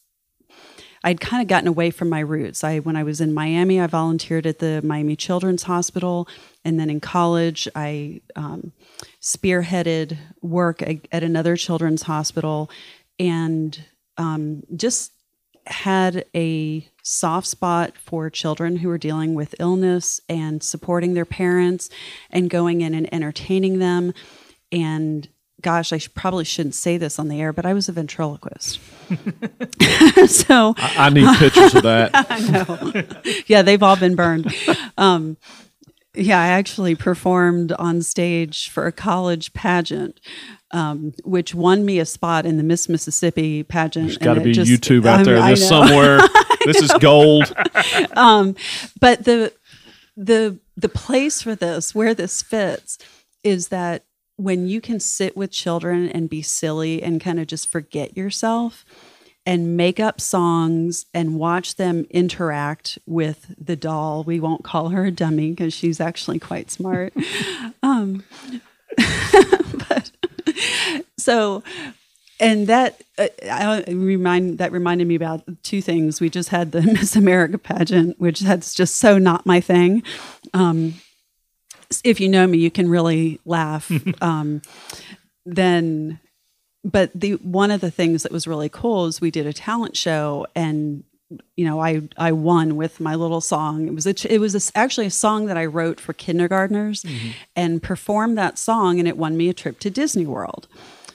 [1.05, 2.63] I'd kind of gotten away from my roots.
[2.63, 6.29] I when I was in Miami, I volunteered at the Miami Children's Hospital,
[6.65, 8.73] and then in college, I um,
[9.21, 12.71] spearheaded work at at another children's hospital,
[13.19, 13.85] and
[14.17, 15.13] um, just
[15.67, 21.89] had a soft spot for children who were dealing with illness and supporting their parents
[22.31, 24.13] and going in and entertaining them.
[24.71, 25.29] And
[25.63, 28.79] gosh, I sh- probably shouldn't say this on the air, but I was a ventriloquist.
[30.27, 33.45] so I, I need pictures of that.
[33.47, 34.55] yeah, they've all been burned.
[34.99, 35.37] Um,
[36.15, 40.21] yeah, I actually performed on stage for a college pageant,
[40.73, 44.07] um, which won me a spot in the Miss Mississippi pageant.
[44.09, 45.41] There's got to and it be just- YouTube out I'm- there.
[45.49, 46.21] This somewhere.
[46.67, 47.55] this is gold.
[48.15, 49.53] but the
[50.17, 52.99] the the place for this where this fits
[53.43, 54.05] is that
[54.37, 58.85] when you can sit with children and be silly and kind of just forget yourself
[59.45, 65.07] and make up songs and watch them interact with the doll we won't call her
[65.07, 67.13] a dummy because she's actually quite smart
[67.83, 68.23] um,
[69.89, 70.11] but
[71.19, 71.63] so
[72.43, 76.21] and that uh, I remind that reminded me about two things.
[76.21, 80.03] We just had the Miss America pageant, which that's just so not my thing.
[80.53, 80.95] Um,
[82.05, 83.91] if you know me, you can really laugh.
[84.23, 84.63] um,
[85.45, 86.21] then,
[86.85, 89.97] but the one of the things that was really cool is we did a talent
[89.97, 91.05] show, and
[91.57, 93.87] you know, I I won with my little song.
[93.87, 97.05] It was a, it was a actually a song that I wrote for kindergartners,
[97.57, 100.69] and performed that song, and it won me a trip to Disney World.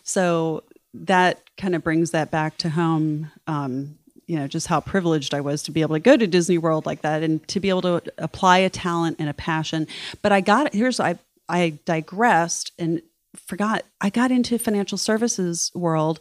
[0.04, 0.64] So
[0.94, 3.32] that kind of brings that back to home.
[3.46, 6.58] Um, you know, just how privileged I was to be able to go to Disney
[6.58, 9.88] World like that and to be able to apply a talent and a passion.
[10.22, 11.18] But I got here's I
[11.50, 13.02] I digressed and
[13.36, 16.20] forgot I got into financial services world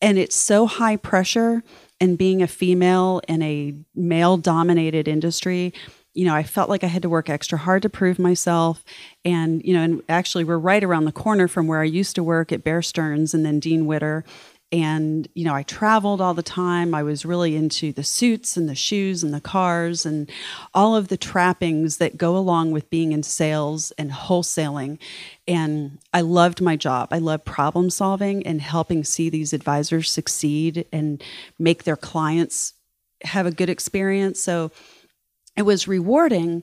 [0.00, 1.62] and it's so high pressure
[2.00, 5.72] and being a female in a male dominated industry
[6.12, 8.84] you know i felt like i had to work extra hard to prove myself
[9.24, 12.22] and you know and actually we're right around the corner from where i used to
[12.22, 14.24] work at bear stearns and then dean witter
[14.72, 16.94] and you know i traveled all the time.
[16.94, 20.30] I was really into the suits and the shoes and the cars and
[20.74, 24.98] all of the trappings that go along with being in sales and wholesaling.
[25.46, 27.08] And i loved my job.
[27.12, 31.22] I loved problem solving and helping see these advisors succeed and
[31.58, 32.74] make their clients
[33.22, 34.40] have a good experience.
[34.40, 34.70] So
[35.56, 36.62] it was rewarding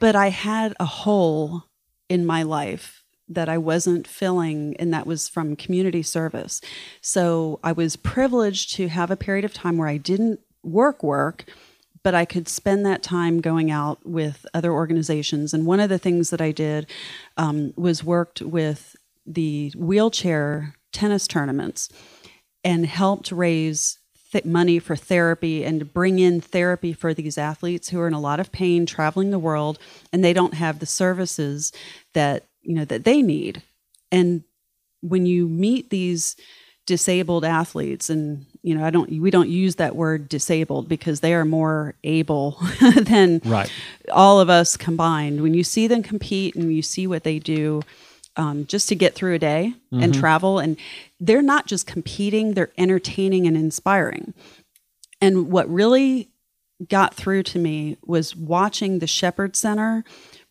[0.00, 1.64] but i had a hole
[2.08, 2.99] in my life
[3.30, 6.60] that I wasn't filling, and that was from community service.
[7.00, 11.44] So I was privileged to have a period of time where I didn't work work,
[12.02, 15.54] but I could spend that time going out with other organizations.
[15.54, 16.86] And one of the things that I did
[17.36, 21.88] um, was worked with the wheelchair tennis tournaments
[22.64, 23.98] and helped raise
[24.32, 28.14] th- money for therapy and to bring in therapy for these athletes who are in
[28.14, 29.78] a lot of pain traveling the world
[30.12, 31.72] and they don't have the services
[32.12, 33.62] that you know that they need.
[34.12, 34.42] And
[35.02, 36.36] when you meet these
[36.86, 41.32] disabled athletes and you know i don't we don't use that word disabled because they
[41.34, 42.58] are more able
[43.02, 43.70] than Right.
[44.10, 45.40] all of us combined.
[45.42, 47.82] When you see them compete and you see what they do
[48.36, 50.76] um, just to get through a day and travel and
[51.20, 54.34] they're not just competing they're entertaining and inspiring.
[55.20, 56.30] And what really
[56.88, 60.02] got through to me was watching the shepherd center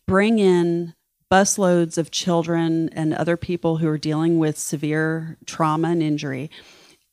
[0.06, 0.94] bring in
[1.30, 6.50] busloads of children and other people who are dealing with severe trauma and injury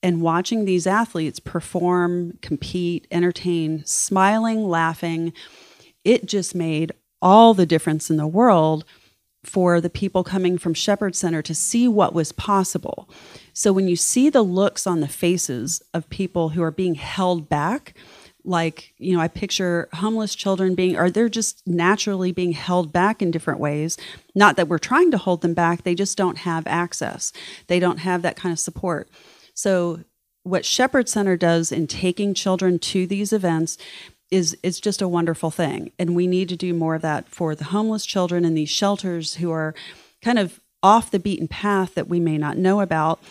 [0.02, 5.34] and watching these athletes perform compete entertain smiling laughing
[6.04, 6.92] it just made
[7.22, 8.86] all the difference in the world
[9.44, 13.10] for the people coming from Shepherd Center to see what was possible.
[13.54, 17.48] So when you see the looks on the faces of people who are being held
[17.48, 17.94] back,
[18.48, 23.22] like, you know, I picture homeless children being, or they're just naturally being held back
[23.22, 23.98] in different ways.
[24.34, 27.34] Not that we're trying to hold them back, they just don't have access.
[27.68, 29.10] They don't have that kind of support.
[29.54, 30.04] So,
[30.44, 33.78] what Shepherd Center does in taking children to these events
[34.32, 37.56] is is just a wonderful thing and we need to do more of that for
[37.56, 39.74] the homeless children in these shelters who are
[40.22, 43.22] kind of off the beaten path that we may not know about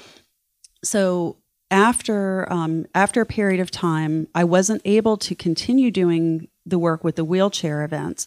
[0.82, 1.36] so
[1.70, 7.04] after um, after a period of time i wasn't able to continue doing the work
[7.04, 8.26] with the wheelchair events.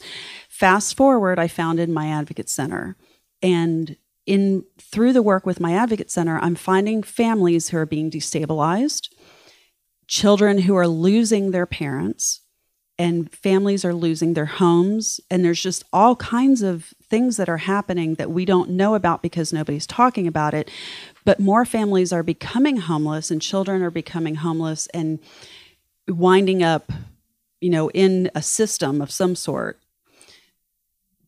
[0.49, 2.95] Fast forward i founded my advocate center.
[3.41, 8.11] And in through the work with my advocate center i'm finding families who are being
[8.11, 9.09] destabilized
[10.07, 12.41] children who are losing their parents
[12.99, 17.57] and families are losing their homes and there's just all kinds of things that are
[17.57, 20.69] happening that we don't know about because nobody's talking about it.
[21.23, 25.19] But more families are becoming homeless and children are becoming homeless and
[26.07, 26.91] winding up
[27.61, 29.79] you know in a system of some sort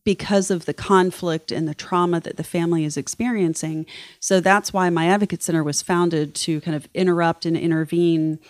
[0.04, 3.86] because of the conflict and the trauma that the family is experiencing.
[4.18, 8.40] So that's why my advocate center was founded to kind of interrupt and intervene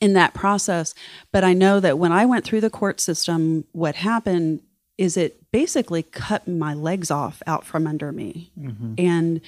[0.00, 0.94] in that process.
[1.32, 4.60] But I know that when I went through the court system, what happened
[4.98, 8.50] is it basically cut my legs off out from under me.
[8.58, 8.94] Mm-hmm.
[8.98, 9.40] And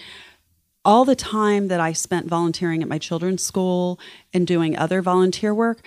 [0.84, 3.98] all the time that I spent volunteering at my children's school
[4.32, 5.86] and doing other volunteer work,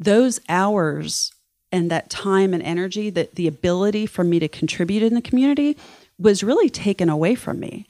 [0.00, 1.32] those hours
[1.70, 5.76] and that time and energy, that the ability for me to contribute in the community
[6.18, 7.86] was really taken away from me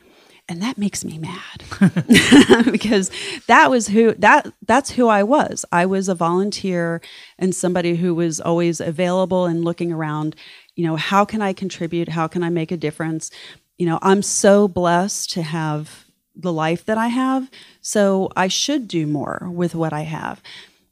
[0.48, 1.62] and that makes me mad
[2.72, 3.10] because
[3.46, 5.64] that was who that that's who I was.
[5.70, 7.00] I was a volunteer
[7.38, 10.34] and somebody who was always available and looking around,
[10.74, 12.08] you know, how can I contribute?
[12.08, 13.30] How can I make a difference?
[13.76, 18.88] You know, I'm so blessed to have the life that I have, so I should
[18.88, 20.40] do more with what I have.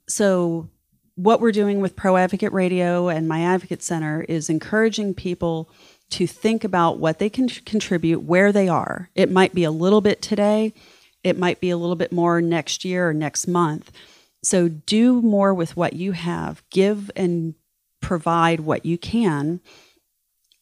[0.09, 0.69] So
[1.15, 5.71] what we're doing with Pro Advocate Radio and my Advocate Center is encouraging people
[6.11, 9.11] to think about what they can contribute where they are.
[9.15, 10.73] It might be a little bit today,
[11.25, 13.91] it might be a little bit more next year or next month.
[14.43, 17.55] So do more with what you have, give and
[18.01, 19.61] provide what you can,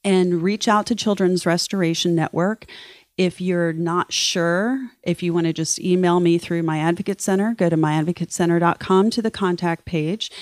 [0.02, 2.64] and reach out to Children's Restoration Network.
[3.16, 7.54] If you're not sure, if you want to just email me through my advocate center,
[7.54, 10.32] go to myadvocatecenter.com to the contact page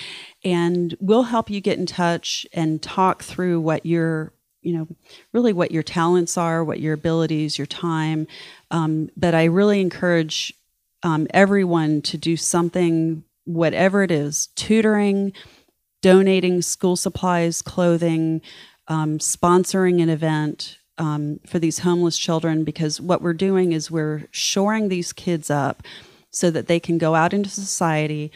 [0.44, 4.32] and we'll help you get in touch and talk through what your
[4.62, 4.88] you know
[5.32, 8.26] really what your talents are what your abilities your time
[8.70, 10.54] um, but i really encourage
[11.02, 15.32] um, everyone to do something whatever it is tutoring
[16.00, 18.40] donating school supplies clothing
[18.88, 24.28] um, sponsoring an event um, for these homeless children because what we're doing is we're
[24.30, 25.82] shoring these kids up
[26.30, 28.30] so that they can go out into society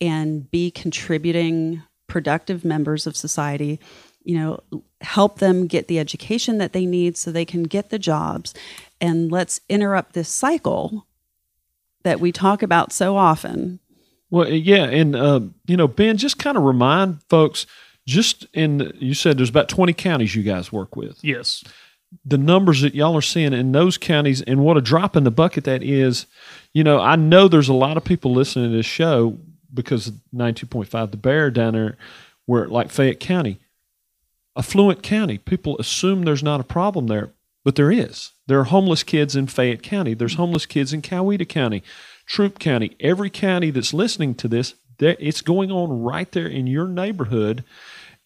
[0.00, 3.80] and be contributing productive members of society.
[4.22, 7.98] You know help them get the education that they need so they can get the
[7.98, 8.54] jobs
[9.00, 11.06] and let's interrupt this cycle
[12.02, 13.78] that we talk about so often
[14.30, 17.66] Well, yeah, and uh, you know, Ben, just kind of remind folks.
[18.06, 21.18] Just in, you said there's about 20 counties you guys work with.
[21.22, 21.62] Yes.
[22.24, 25.30] The numbers that y'all are seeing in those counties, and what a drop in the
[25.30, 26.26] bucket that is.
[26.72, 29.38] You know, I know there's a lot of people listening to this show
[29.72, 31.96] because 92.5 The Bear down there,
[32.46, 33.58] where like Fayette County,
[34.56, 37.32] affluent county, people assume there's not a problem there.
[37.64, 38.32] but there is.
[38.46, 40.14] There are homeless kids in Fayette County.
[40.14, 41.82] There's homeless kids in Coweta County,
[42.26, 42.96] Troup County.
[43.00, 47.64] Every county that's listening to this, it's going on right there in your neighborhood.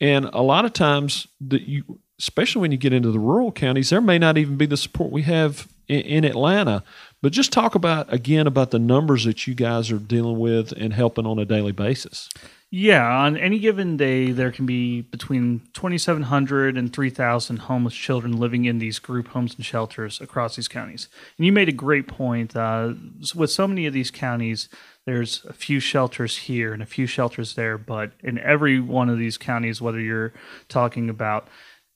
[0.00, 3.90] And a lot of times, that you, especially when you get into the rural counties,
[3.90, 6.82] there may not even be the support we have in, in Atlanta.
[7.22, 10.92] But just talk about again about the numbers that you guys are dealing with and
[10.92, 12.28] helping on a daily basis.
[12.76, 18.64] Yeah, on any given day, there can be between 2,700 and 3,000 homeless children living
[18.64, 21.08] in these group homes and shelters across these counties.
[21.38, 22.56] And you made a great point.
[22.56, 22.94] Uh,
[23.32, 24.68] with so many of these counties,
[25.06, 29.18] there's a few shelters here and a few shelters there, but in every one of
[29.18, 30.32] these counties, whether you're
[30.68, 31.46] talking about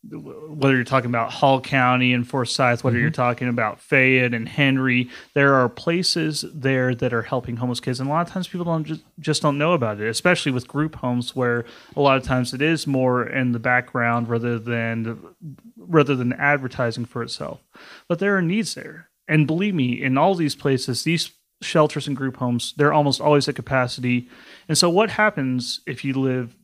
[0.04, 3.02] whether you're talking about Hall County and Forsyth, whether mm-hmm.
[3.02, 7.98] you're talking about Fayette and Henry, there are places there that are helping homeless kids,
[7.98, 10.68] and a lot of times people don't just, just don't know about it, especially with
[10.68, 11.64] group homes, where
[11.96, 15.20] a lot of times it is more in the background rather than
[15.76, 17.60] rather than advertising for itself.
[18.08, 22.16] But there are needs there, and believe me, in all these places, these shelters and
[22.16, 24.28] group homes, they're almost always at capacity.
[24.68, 26.54] And so, what happens if you live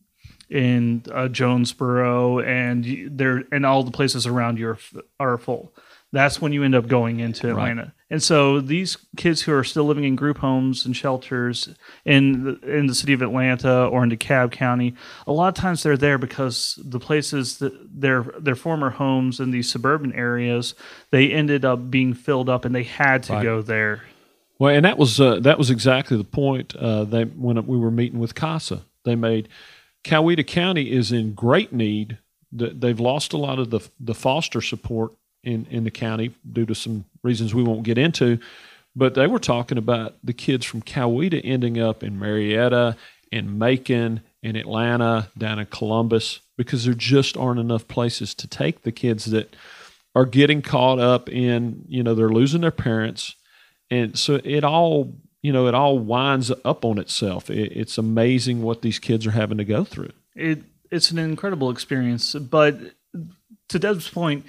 [0.50, 4.78] in uh, Jonesboro and there and all the places around you are,
[5.18, 5.72] are full.
[6.12, 7.82] That's when you end up going into Atlanta.
[7.82, 7.90] Right.
[8.08, 11.68] And so these kids who are still living in group homes and shelters
[12.04, 14.94] in the, in the city of Atlanta or in DeKalb County,
[15.26, 19.50] a lot of times they're there because the places that their their former homes in
[19.50, 20.76] these suburban areas,
[21.10, 23.42] they ended up being filled up and they had to right.
[23.42, 24.02] go there.
[24.60, 27.90] Well, and that was uh, that was exactly the point uh, they when we were
[27.90, 28.84] meeting with CASA.
[29.04, 29.48] They made
[30.04, 32.18] Coweta County is in great need.
[32.52, 36.74] They've lost a lot of the the foster support in in the county due to
[36.74, 38.38] some reasons we won't get into.
[38.94, 42.96] But they were talking about the kids from Coweta ending up in Marietta,
[43.32, 48.82] in Macon, in Atlanta, down in Columbus, because there just aren't enough places to take
[48.82, 49.56] the kids that
[50.14, 53.34] are getting caught up in, you know, they're losing their parents.
[53.90, 55.14] And so it all
[55.44, 57.50] you know, it all winds up on itself.
[57.50, 60.12] It, it's amazing what these kids are having to go through.
[60.34, 62.78] It it's an incredible experience, but
[63.68, 64.46] to Deb's point,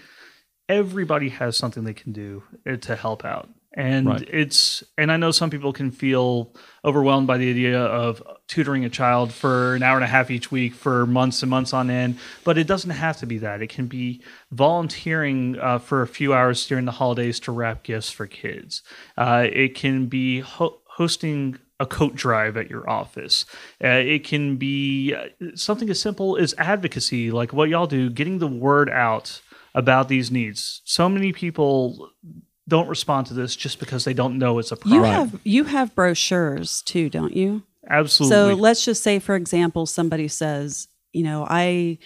[0.69, 3.49] everybody has something they can do uh, to help out.
[3.77, 4.29] And right.
[4.31, 6.53] it's and I know some people can feel
[6.85, 10.49] overwhelmed by the idea of tutoring a child for an hour and a half each
[10.49, 13.61] week for months and months on end, but it doesn't have to be that.
[13.61, 18.09] It can be volunteering uh, for a few hours during the holidays to wrap gifts
[18.11, 18.81] for kids.
[19.17, 23.45] Uh, it can be ho- hosting a coat drive at your office.
[23.83, 28.39] Uh, it can be uh, something as simple as advocacy, like what y'all do, getting
[28.39, 29.41] the word out
[29.73, 30.81] about these needs.
[30.85, 32.11] So many people
[32.67, 35.03] don't respond to this just because they don't know it's a problem.
[35.03, 37.63] You have you have brochures too, don't you?
[37.89, 38.53] Absolutely.
[38.53, 41.99] So let's just say, for example, somebody says, you know, I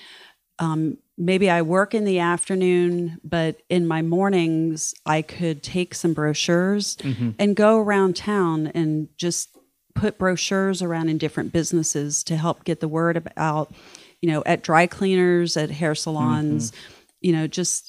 [0.57, 6.13] um, maybe I work in the afternoon, but in my mornings, I could take some
[6.13, 7.31] brochures mm-hmm.
[7.37, 9.49] and go around town and just
[9.93, 13.73] put brochures around in different businesses to help get the word about,
[14.21, 16.79] you know, at dry cleaners, at hair salons, mm-hmm.
[17.19, 17.87] you know, just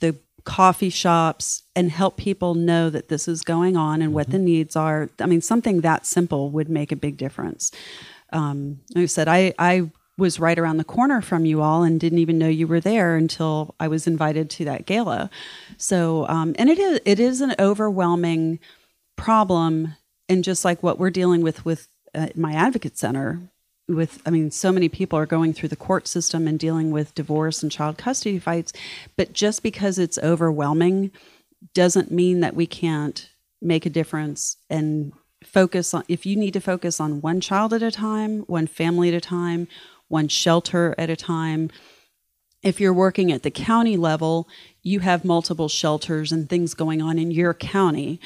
[0.00, 4.14] the coffee shops and help people know that this is going on and mm-hmm.
[4.14, 5.10] what the needs are.
[5.20, 7.70] I mean, something that simple would make a big difference.
[8.32, 11.98] Um, like I said, I, I was right around the corner from you all and
[11.98, 15.30] didn't even know you were there until I was invited to that gala.
[15.78, 18.58] So, um, and it is it is an overwhelming
[19.16, 19.94] problem,
[20.28, 23.40] and just like what we're dealing with with uh, my advocate center,
[23.88, 27.14] with I mean, so many people are going through the court system and dealing with
[27.14, 28.72] divorce and child custody fights,
[29.16, 31.10] but just because it's overwhelming
[31.74, 35.12] doesn't mean that we can't make a difference and
[35.44, 39.08] focus on if you need to focus on one child at a time, one family
[39.08, 39.68] at a time,
[40.12, 41.70] one shelter at a time.
[42.62, 44.46] If you're working at the county level,
[44.82, 48.20] you have multiple shelters and things going on in your county.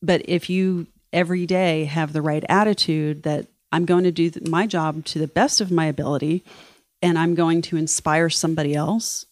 [0.00, 4.66] But if you every day have the right attitude that I'm going to do my
[4.66, 6.42] job to the best of my ability
[7.02, 9.26] and I'm going to inspire somebody else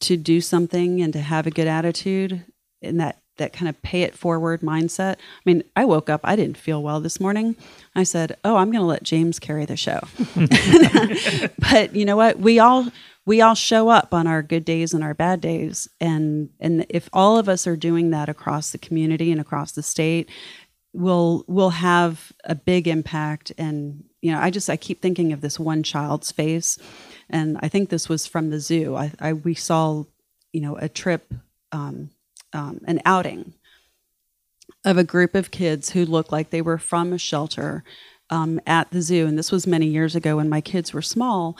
[0.00, 2.44] to do something and to have a good attitude
[2.82, 5.14] and that that kind of pay it forward mindset.
[5.16, 7.56] I mean, I woke up, I didn't feel well this morning.
[7.94, 10.00] I said, "Oh, I'm going to let James carry the show."
[11.70, 12.38] but you know what?
[12.38, 12.88] We all
[13.28, 17.10] we all show up on our good days and our bad days, and and if
[17.12, 20.30] all of us are doing that across the community and across the state,
[20.94, 23.52] we'll we'll have a big impact.
[23.58, 26.78] And you know, I just I keep thinking of this one child's face,
[27.28, 28.96] and I think this was from the zoo.
[28.96, 30.04] I, I we saw,
[30.52, 31.32] you know, a trip.
[31.70, 32.08] Um,
[32.52, 33.54] um, an outing
[34.84, 37.84] of a group of kids who looked like they were from a shelter
[38.30, 39.26] um, at the zoo.
[39.26, 41.56] And this was many years ago when my kids were small.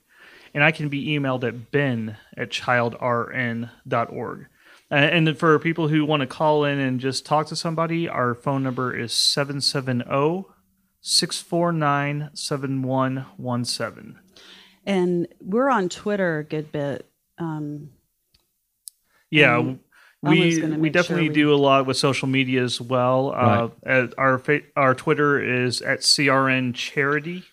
[0.54, 4.46] and I can be emailed at ben at childrn.org.
[4.92, 8.62] And for people who want to call in and just talk to somebody, our phone
[8.62, 10.46] number is 770
[11.08, 14.20] 649 7117.
[14.88, 17.08] And we're on Twitter a good bit.
[17.38, 17.92] Um,
[19.30, 19.60] yeah,
[20.24, 21.36] we we definitely sure we...
[21.36, 23.36] do a lot with social media as well.
[23.36, 24.04] Uh, right.
[24.04, 24.42] Uh, our
[24.76, 27.44] our Twitter is at CRN Charity,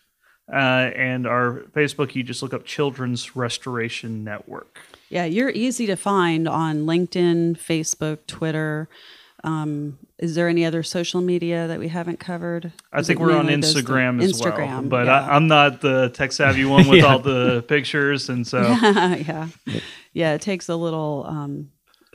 [0.50, 0.56] uh,
[0.96, 4.78] and our Facebook you just look up Children's Restoration Network.
[5.10, 8.88] Yeah, you're easy to find on LinkedIn, Facebook, Twitter.
[9.44, 12.72] Um, is there any other social media that we haven't covered?
[12.92, 15.26] I think we're on Instagram as Instagram, well, but yeah.
[15.26, 17.06] I, am not the tech savvy one with yeah.
[17.06, 19.48] all the pictures, and so yeah,
[20.12, 21.70] yeah, it takes a little um,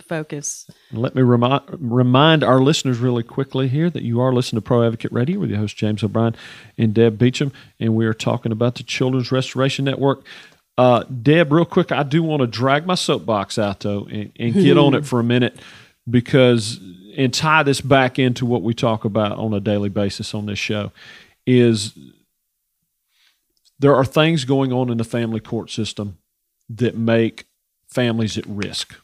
[0.08, 0.70] focus.
[0.94, 4.86] Let me remind remind our listeners really quickly here that you are listening to Pro
[4.86, 6.36] Advocate Radio with your host James O'Brien
[6.78, 10.24] and Deb Beacham, and we are talking about the Children's Restoration Network.
[10.78, 14.54] Uh, Deb, real quick, I do want to drag my soapbox out though and, and
[14.54, 15.60] get on it for a minute
[16.10, 16.80] because
[17.18, 20.60] and tie this back into what we talk about on a daily basis on this
[20.60, 20.92] show
[21.46, 21.98] is
[23.80, 26.20] there are things going on in the family court system
[26.70, 27.46] that make
[27.90, 28.96] families at risk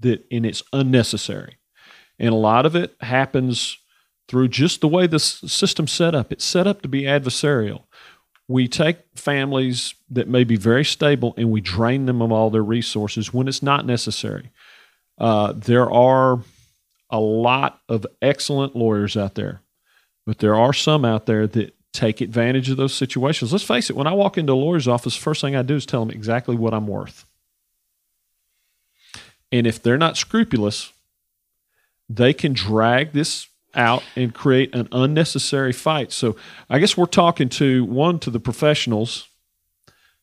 [0.00, 1.56] that and it's unnecessary.
[2.18, 3.78] And a lot of it happens
[4.28, 6.30] through just the way the system's set up.
[6.32, 7.84] It's set up to be adversarial.
[8.46, 12.62] We take families that may be very stable and we drain them of all their
[12.62, 14.50] resources when it's not necessary.
[15.18, 16.40] Uh, there are
[17.10, 19.62] a lot of excellent lawyers out there,
[20.26, 23.52] but there are some out there that take advantage of those situations.
[23.52, 25.86] Let's face it, when I walk into a lawyer's office, first thing I do is
[25.86, 27.24] tell them exactly what I'm worth.
[29.50, 30.92] And if they're not scrupulous,
[32.08, 36.12] they can drag this out and create an unnecessary fight.
[36.12, 36.36] So
[36.68, 39.28] I guess we're talking to one to the professionals,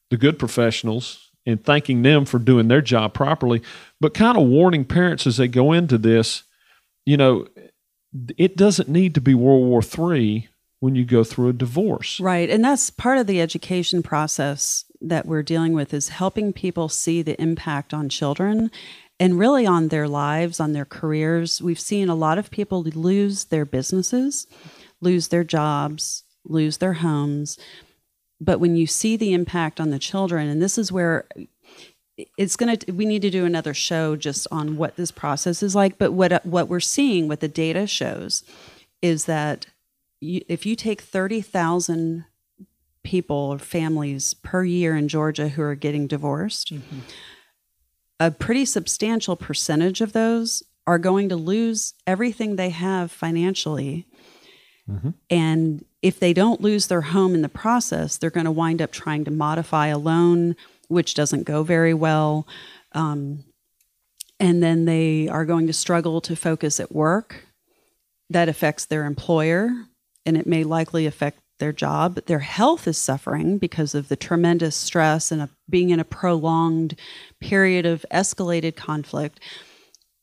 [0.10, 3.62] the good professionals, and thanking them for doing their job properly,
[4.02, 6.44] but kind of warning parents as they go into this
[7.06, 7.47] you know,
[8.38, 10.49] it doesn't need to be World War III
[10.80, 12.20] when you go through a divorce.
[12.20, 12.49] Right.
[12.49, 17.22] And that's part of the education process that we're dealing with is helping people see
[17.22, 18.72] the impact on children
[19.20, 21.62] and really on their lives, on their careers.
[21.62, 24.47] We've seen a lot of people lose their businesses,
[25.01, 27.58] lose their jobs, lose their homes.
[28.41, 31.28] But when you see the impact on the children, and this is where
[32.38, 35.76] it's going to we need to do another show just on what this process is
[35.76, 38.43] like but what what we're seeing what the data shows
[39.01, 39.66] is that
[40.22, 42.26] you, if you take 30,000
[43.03, 46.99] people or families per year in Georgia who are getting divorced mm-hmm.
[48.20, 54.07] a pretty substantial percentage of those are going to lose everything they have financially
[54.89, 55.09] mm-hmm.
[55.30, 58.91] and if they don't lose their home in the process they're going to wind up
[58.91, 60.55] trying to modify a loan
[60.88, 62.48] which doesn't go very well.
[62.94, 63.44] Um,
[64.40, 67.46] and then they are going to struggle to focus at work.
[68.30, 69.70] That affects their employer,
[70.26, 72.16] and it may likely affect their job.
[72.26, 77.00] Their health is suffering because of the tremendous stress and a, being in a prolonged
[77.40, 79.40] period of escalated conflict.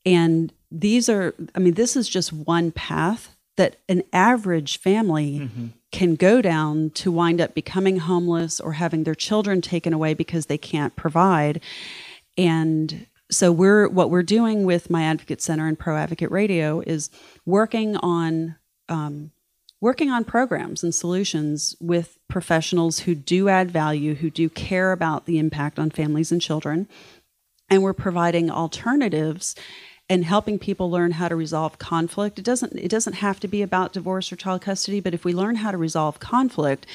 [0.05, 5.67] And these are, I mean, this is just one path that an average family mm-hmm
[5.93, 10.47] can go down to wind up becoming homeless or having their children taken away because
[10.47, 11.61] they can't provide.
[12.37, 17.11] And so we're what we're doing with my advocate center and pro advocate radio is
[17.47, 18.57] working on
[18.89, 19.31] um,
[19.81, 25.27] working on programs and solutions with professionals who do add value who do care about
[25.27, 26.89] the impact on families and children
[27.71, 29.55] and we're providing alternatives
[30.09, 32.39] and helping people learn how to resolve conflict.
[32.39, 35.33] It doesn't it doesn't have to be about divorce or child custody, but if we
[35.33, 36.87] learn how to resolve conflict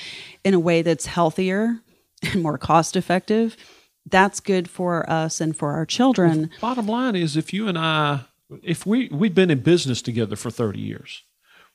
[0.43, 1.79] in a way that's healthier
[2.21, 3.57] and more cost effective,
[4.05, 6.51] that's good for us and for our children.
[6.61, 8.25] Well, bottom line is if you and I
[8.63, 11.23] if we we've been in business together for 30 years,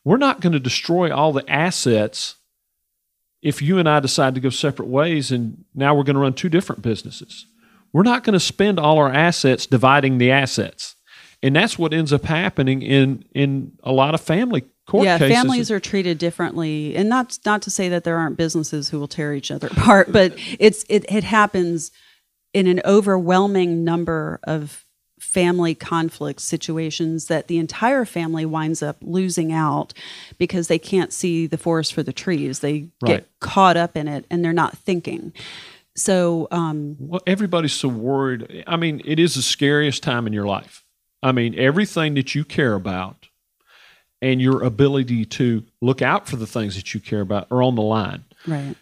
[0.04, 2.36] we're not going to destroy all the assets
[3.42, 6.34] if you and I decide to go separate ways and now we're going to run
[6.34, 7.46] two different businesses.
[7.92, 10.94] We're not going to spend all our assets dividing the assets
[11.42, 15.36] and that's what ends up happening in in a lot of family court yeah, cases.
[15.36, 19.08] families are treated differently, and not not to say that there aren't businesses who will
[19.08, 21.90] tear each other apart, but it's it it happens
[22.52, 24.84] in an overwhelming number of
[25.18, 29.94] family conflict situations that the entire family winds up losing out
[30.36, 32.58] because they can't see the forest for the trees.
[32.58, 33.18] They Right.
[33.20, 35.32] get caught up in it and they're not thinking.
[35.94, 38.64] So, um, Well, everybody's so worried.
[38.66, 40.81] I mean, it is the scariest time in your life.
[41.22, 43.28] I mean, everything that you care about
[44.20, 47.74] and your ability to look out for the things that you care about are on
[47.74, 48.24] the line.
[48.46, 48.76] right.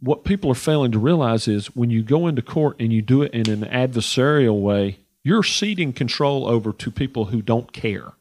[0.00, 3.22] What people are failing to realize is when you go into court and you do
[3.22, 8.12] it in an adversarial way, you're ceding control over to people who don't care.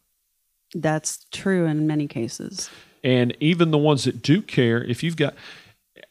[0.74, 2.72] That's true in many cases.
[3.03, 5.36] And even the ones that do care, if you've got,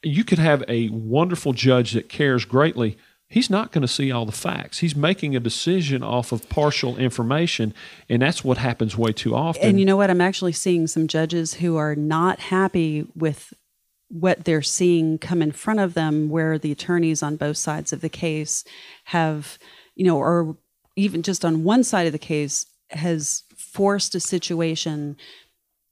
[0.03, 2.97] you could have a wonderful judge that cares greatly.
[3.29, 4.79] He's not going to see all the facts.
[4.79, 7.75] He's making a decision off of partial information,
[8.09, 9.69] and that's what happens way too often.
[9.69, 10.11] And you know what?
[10.11, 13.53] I'm actually seeing some judges who are not happy with
[14.09, 18.01] what they're seeing come in front of them, where the attorneys on both sides of
[18.01, 18.63] the case
[19.07, 19.59] have,
[19.97, 20.57] you know, or
[20.95, 25.17] even just on one side of the case has forced a situation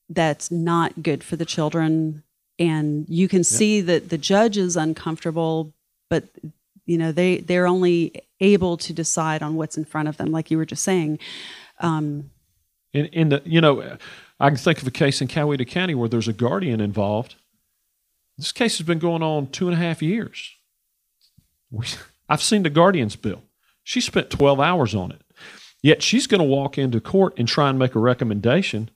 [0.08, 2.22] that's not good for the children.
[2.60, 5.72] And you can see that the judge is uncomfortable,
[6.08, 6.28] but
[6.86, 10.50] you know they they're only able to decide on what's in front of them, like
[10.50, 11.18] you were just saying.
[11.80, 12.30] Um,
[12.92, 13.96] in, in the, you know,
[14.38, 17.36] I can think of a case in Coweta County where there's a guardian involved.
[18.36, 20.52] This case has been going on two and a half years.
[22.28, 23.42] I've seen the guardian's bill.
[23.82, 25.22] She spent 12 hours on it.
[25.82, 28.90] Yet she's going to walk into court and try and make a recommendation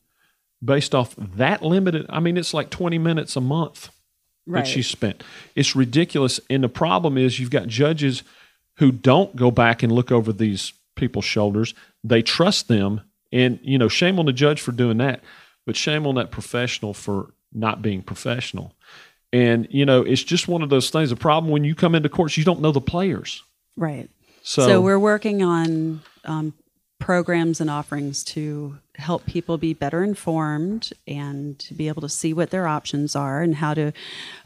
[0.64, 2.07] based off that limited.
[2.09, 3.91] I mean, it's like 20 minutes a month
[4.49, 4.64] Right.
[4.64, 5.22] that she spent.
[5.55, 6.40] It's ridiculous.
[6.49, 8.22] And the problem is you've got judges
[8.78, 11.74] who don't go back and look over these people's shoulders.
[12.03, 13.03] They trust them.
[13.30, 15.22] And, you know, shame on the judge for doing that,
[15.66, 18.72] but shame on that professional for not being professional.
[19.34, 21.11] And, you know, it's just one of those things.
[21.11, 23.42] The problem when you come into courts, you don't know the players.
[23.76, 24.09] right.
[24.42, 26.55] So, So, we're working on um,
[26.99, 32.32] programs and offerings to help people be better informed and to be able to see
[32.32, 33.92] what their options are and how to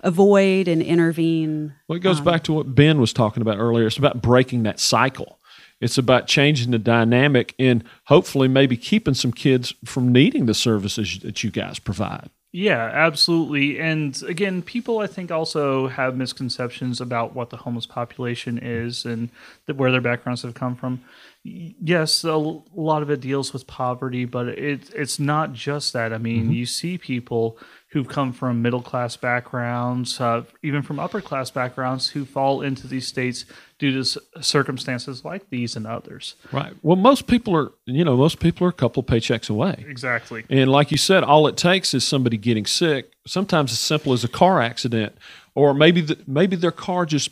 [0.00, 1.74] avoid and intervene.
[1.88, 3.86] Well, it goes um, back to what Ben was talking about earlier.
[3.86, 5.38] It's about breaking that cycle.
[5.80, 11.18] It's about changing the dynamic and hopefully maybe keeping some kids from needing the services
[11.20, 12.30] that you guys provide.
[12.53, 13.80] Yeah, absolutely.
[13.80, 19.30] And again, people I think also have misconceptions about what the homeless population is and
[19.66, 21.03] the, where their backgrounds have come from.
[21.45, 26.12] Yes, a lot of it deals with poverty, but it it's not just that.
[26.12, 31.20] I mean, you see people who've come from middle class backgrounds, uh, even from upper
[31.20, 33.45] class backgrounds, who fall into these states
[33.80, 36.36] due to circumstances like these and others.
[36.53, 36.74] Right.
[36.82, 39.84] Well, most people are, you know, most people are a couple paychecks away.
[39.88, 40.45] Exactly.
[40.49, 43.12] And like you said, all it takes is somebody getting sick.
[43.26, 45.16] Sometimes as simple as a car accident,
[45.57, 47.30] or maybe the, maybe their car just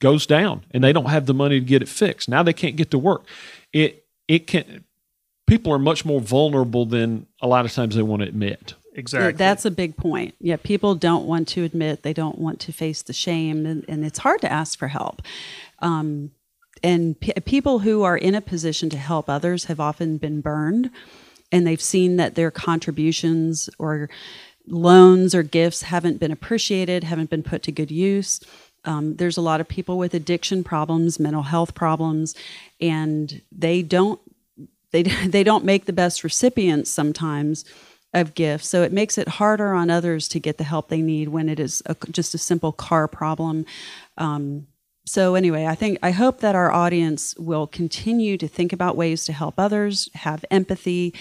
[0.00, 2.28] goes down and they don't have the money to get it fixed.
[2.28, 3.24] Now they can't get to work.
[3.72, 4.84] It it can.
[5.46, 8.74] People are much more vulnerable than a lot of times they want to admit.
[8.98, 9.32] Exactly.
[9.32, 10.34] That's a big point.
[10.40, 14.04] Yeah, people don't want to admit, they don't want to face the shame, and, and
[14.04, 15.22] it's hard to ask for help.
[15.78, 16.32] Um,
[16.82, 20.90] and p- people who are in a position to help others have often been burned,
[21.52, 24.10] and they've seen that their contributions or
[24.66, 28.40] loans or gifts haven't been appreciated, haven't been put to good use.
[28.84, 32.34] Um, there's a lot of people with addiction problems, mental health problems,
[32.80, 34.20] and they don't
[34.92, 37.64] they they don't make the best recipients sometimes
[38.14, 38.68] of gifts.
[38.68, 41.60] So it makes it harder on others to get the help they need when it
[41.60, 43.66] is a, just a simple car problem.
[44.16, 44.66] Um,
[45.04, 49.24] so anyway, I think I hope that our audience will continue to think about ways
[49.24, 51.14] to help others, have empathy,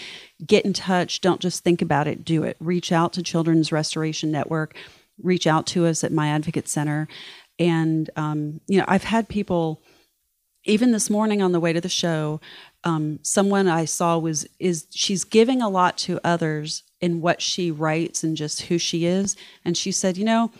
[0.45, 1.21] get in touch.
[1.21, 2.57] Don't just think about it, do it.
[2.59, 4.75] Reach out to Children's Restoration Network.
[5.23, 7.07] Reach out to us at My Advocate Center.
[7.59, 9.81] And um, you know, I've had people
[10.67, 12.41] even this morning on the way to the show,
[12.83, 17.71] um, someone I saw was is she's giving a lot to others in what she
[17.71, 19.35] writes and just who she is.
[19.63, 20.51] And she said, you know,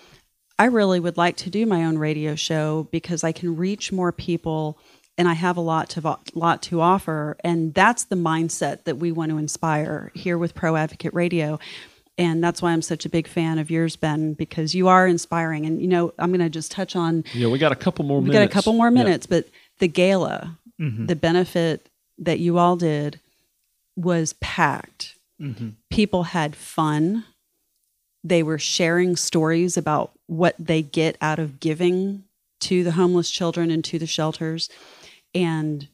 [0.58, 4.12] I really would like to do my own radio show because I can reach more
[4.12, 4.80] people
[5.18, 7.38] and I have a lot to vo- lot to offer.
[7.44, 11.60] And that's the mindset that we want to inspire here with Pro Advocate Radio.
[12.20, 15.66] And that's why I'm such a big fan of yours, Ben, because you are inspiring.
[15.66, 18.20] And you know, I'm going to just touch on Yeah, we got a couple more
[18.20, 18.40] we minutes.
[18.46, 19.04] got a couple more Yeah.
[19.04, 19.46] minutes, but
[19.80, 21.06] the gala, mm-hmm.
[21.06, 23.20] the benefit that you all did
[23.96, 25.16] was packed.
[25.40, 25.70] Mm-hmm.
[25.92, 27.26] People had fun.
[28.24, 32.24] They were sharing stories about what they get out of giving
[32.62, 34.70] to the homeless children and to the shelters.
[35.36, 35.88] And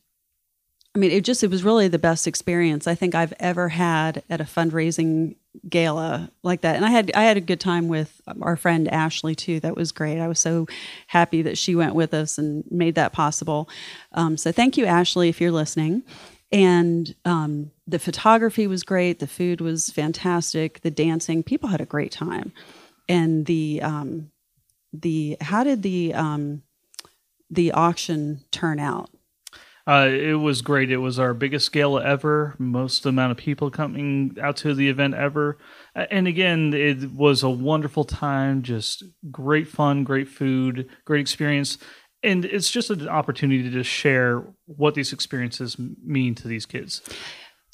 [0.95, 4.23] I mean, it just it was really the best experience I think I've ever had
[4.29, 5.35] at a fundraising
[5.69, 6.75] gala like that.
[6.75, 9.59] And I had I had a good time with our friend Ashley too.
[9.59, 10.19] That was great.
[10.19, 10.67] I was so
[11.07, 13.69] happy that she went with us and made that possible.
[14.13, 16.03] Um, so thank you, Ashley, if you're listening.
[16.51, 19.19] And um, the photography was great.
[19.19, 20.81] The food was fantastic.
[20.81, 22.53] The dancing, people had a great time.
[23.09, 24.31] And the um,
[24.91, 26.63] the how did the um,
[27.49, 29.09] the auction turn out?
[29.85, 30.91] Uh, it was great.
[30.91, 32.55] It was our biggest gala ever.
[32.57, 35.57] Most amount of people coming out to the event ever.
[35.93, 38.61] And again, it was a wonderful time.
[38.61, 41.77] Just great fun, great food, great experience.
[42.23, 47.01] And it's just an opportunity to just share what these experiences mean to these kids.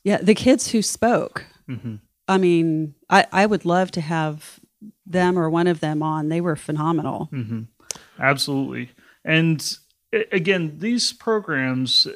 [0.03, 1.45] Yeah, the kids who spoke.
[1.70, 1.95] Mm-hmm.
[2.28, 4.60] I mean, I, I would love to have
[5.05, 6.30] them or one of them on.
[6.30, 7.30] They were phenomenal.
[7.32, 7.62] Mm-hmm.
[8.20, 8.91] Absolutely.
[9.24, 9.78] And
[10.32, 12.07] again, these programs,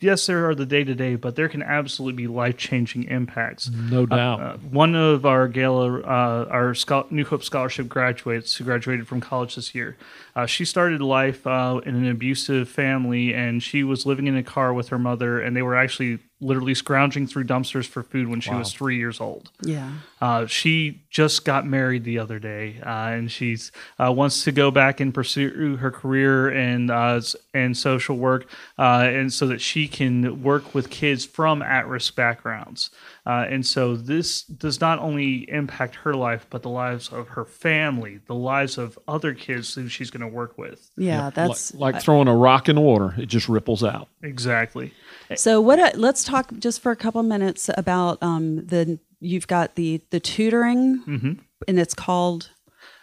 [0.00, 3.70] yes, there are the day to day, but there can absolutely be life changing impacts.
[3.70, 4.40] No uh, doubt.
[4.40, 6.74] Uh, one of our gala, uh, our
[7.10, 9.96] New Hope Scholarship graduates who graduated from college this year,
[10.36, 14.42] uh, she started life uh, in an abusive family, and she was living in a
[14.42, 18.40] car with her mother, and they were actually literally scrounging through dumpsters for food when
[18.40, 18.58] she wow.
[18.58, 19.50] was three years old.
[19.62, 19.90] Yeah.
[20.20, 24.70] Uh, she just got married the other day, uh, and she's uh, wants to go
[24.70, 27.20] back and pursue her career and uh,
[27.52, 32.90] and social work, uh, and so that she can work with kids from at-risk backgrounds.
[33.26, 37.44] Uh, and so this does not only impact her life, but the lives of her
[37.44, 40.90] family, the lives of other kids who she's going to work with.
[40.96, 44.08] Yeah, that's like, like throwing a rock in the water; it just ripples out.
[44.22, 44.92] Exactly.
[45.36, 45.78] So what?
[45.78, 48.98] Uh, let's talk just for a couple minutes about um, the.
[49.20, 51.32] You've got the the tutoring, mm-hmm.
[51.66, 52.50] and it's called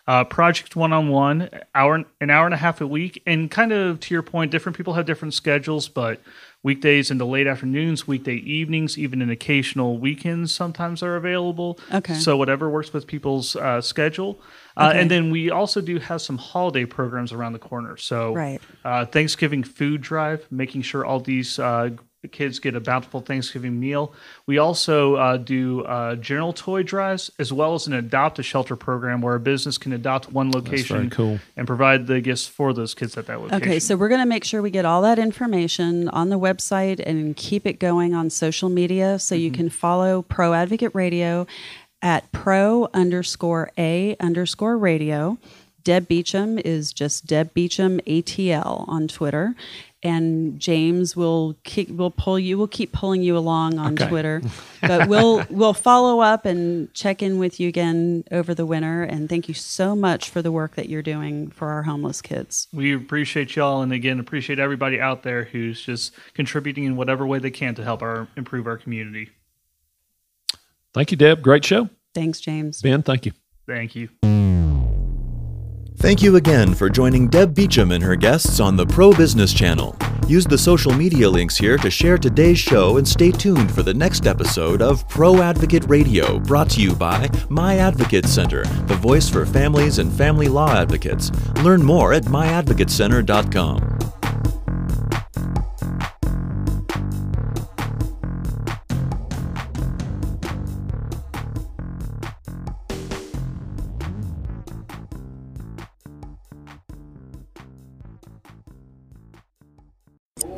[0.08, 3.72] uh, project one on one, hour an hour and a half a week, and kind
[3.72, 6.20] of to your point, different people have different schedules, but
[6.64, 11.80] weekdays into late afternoons, weekday evenings, even an occasional weekends sometimes are available.
[11.94, 12.16] Okay.
[12.16, 14.40] So whatever works with people's uh, schedule.
[14.78, 15.02] Uh, okay.
[15.02, 17.98] and then we also do have some holiday programs around the corner.
[17.98, 18.62] So right.
[18.84, 21.92] Uh, Thanksgiving food drive, making sure all these uh,
[22.28, 24.14] kids get a bountiful Thanksgiving meal.
[24.46, 28.76] We also uh, do uh, general toy drives as well as an adopt a shelter
[28.76, 31.40] program where a business can adopt one location cool.
[31.58, 33.62] and provide the gifts for those kids at that location.
[33.64, 37.02] Okay, so we're going to make sure we get all that information on the website
[37.04, 39.44] and keep it going on social media so mm-hmm.
[39.44, 41.48] you can follow Pro Advocate Radio
[42.04, 45.38] at pro underscore a underscore radio.
[45.84, 49.56] Deb Beacham is just Deb Beacham ATL on Twitter
[50.04, 54.08] and James will keep will pull you will keep pulling you along on okay.
[54.08, 54.42] Twitter.
[54.82, 59.30] But we'll we'll follow up and check in with you again over the winter and
[59.30, 62.68] thank you so much for the work that you're doing for our homeless kids.
[62.74, 67.38] We appreciate y'all and again appreciate everybody out there who's just contributing in whatever way
[67.38, 69.30] they can to help our improve our community.
[70.96, 71.44] Thank you, Deb.
[71.44, 71.88] Great show.
[72.16, 72.82] Thanks, James.
[72.82, 73.34] Ben, thank you.
[73.68, 74.10] Thank you.
[76.02, 79.96] Thank you again for joining Deb Beacham and her guests on the Pro Business Channel.
[80.28, 83.94] Use the social media links here to share today's show and stay tuned for the
[83.94, 89.30] next episode of Pro Advocate Radio, brought to you by My Advocate Center, the voice
[89.30, 91.30] for families and family law advocates.
[91.62, 94.21] Learn more at myadvocatecenter.com.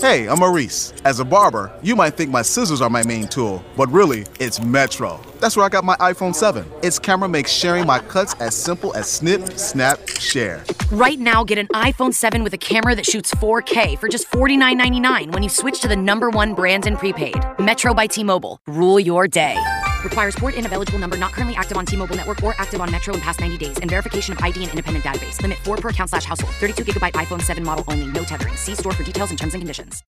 [0.04, 0.93] Hey, I'm Maurice.
[1.06, 4.62] As a barber, you might think my scissors are my main tool, but really, it's
[4.62, 5.22] Metro.
[5.44, 6.66] That's where I got my iPhone 7.
[6.84, 10.64] Its camera makes sharing my cuts as simple as snip, snap, share.
[10.89, 15.34] Right now, get an iPhone 7 with a camera that shoots 4K for just $49.99
[15.34, 17.36] when you switch to the number one brand in prepaid.
[17.60, 18.58] Metro by T Mobile.
[18.68, 19.62] Rule your day.
[20.02, 22.89] Requires port in of eligible number not currently active on T-Mobile network or active on
[22.89, 25.41] Metro in past 90 days and verification of ID and independent database.
[25.41, 26.54] Limit 4 per account slash household.
[26.56, 28.08] 32 gigabyte iPhone 7 model only.
[28.08, 28.56] No tethering.
[28.56, 30.04] See store for details and terms and conditions.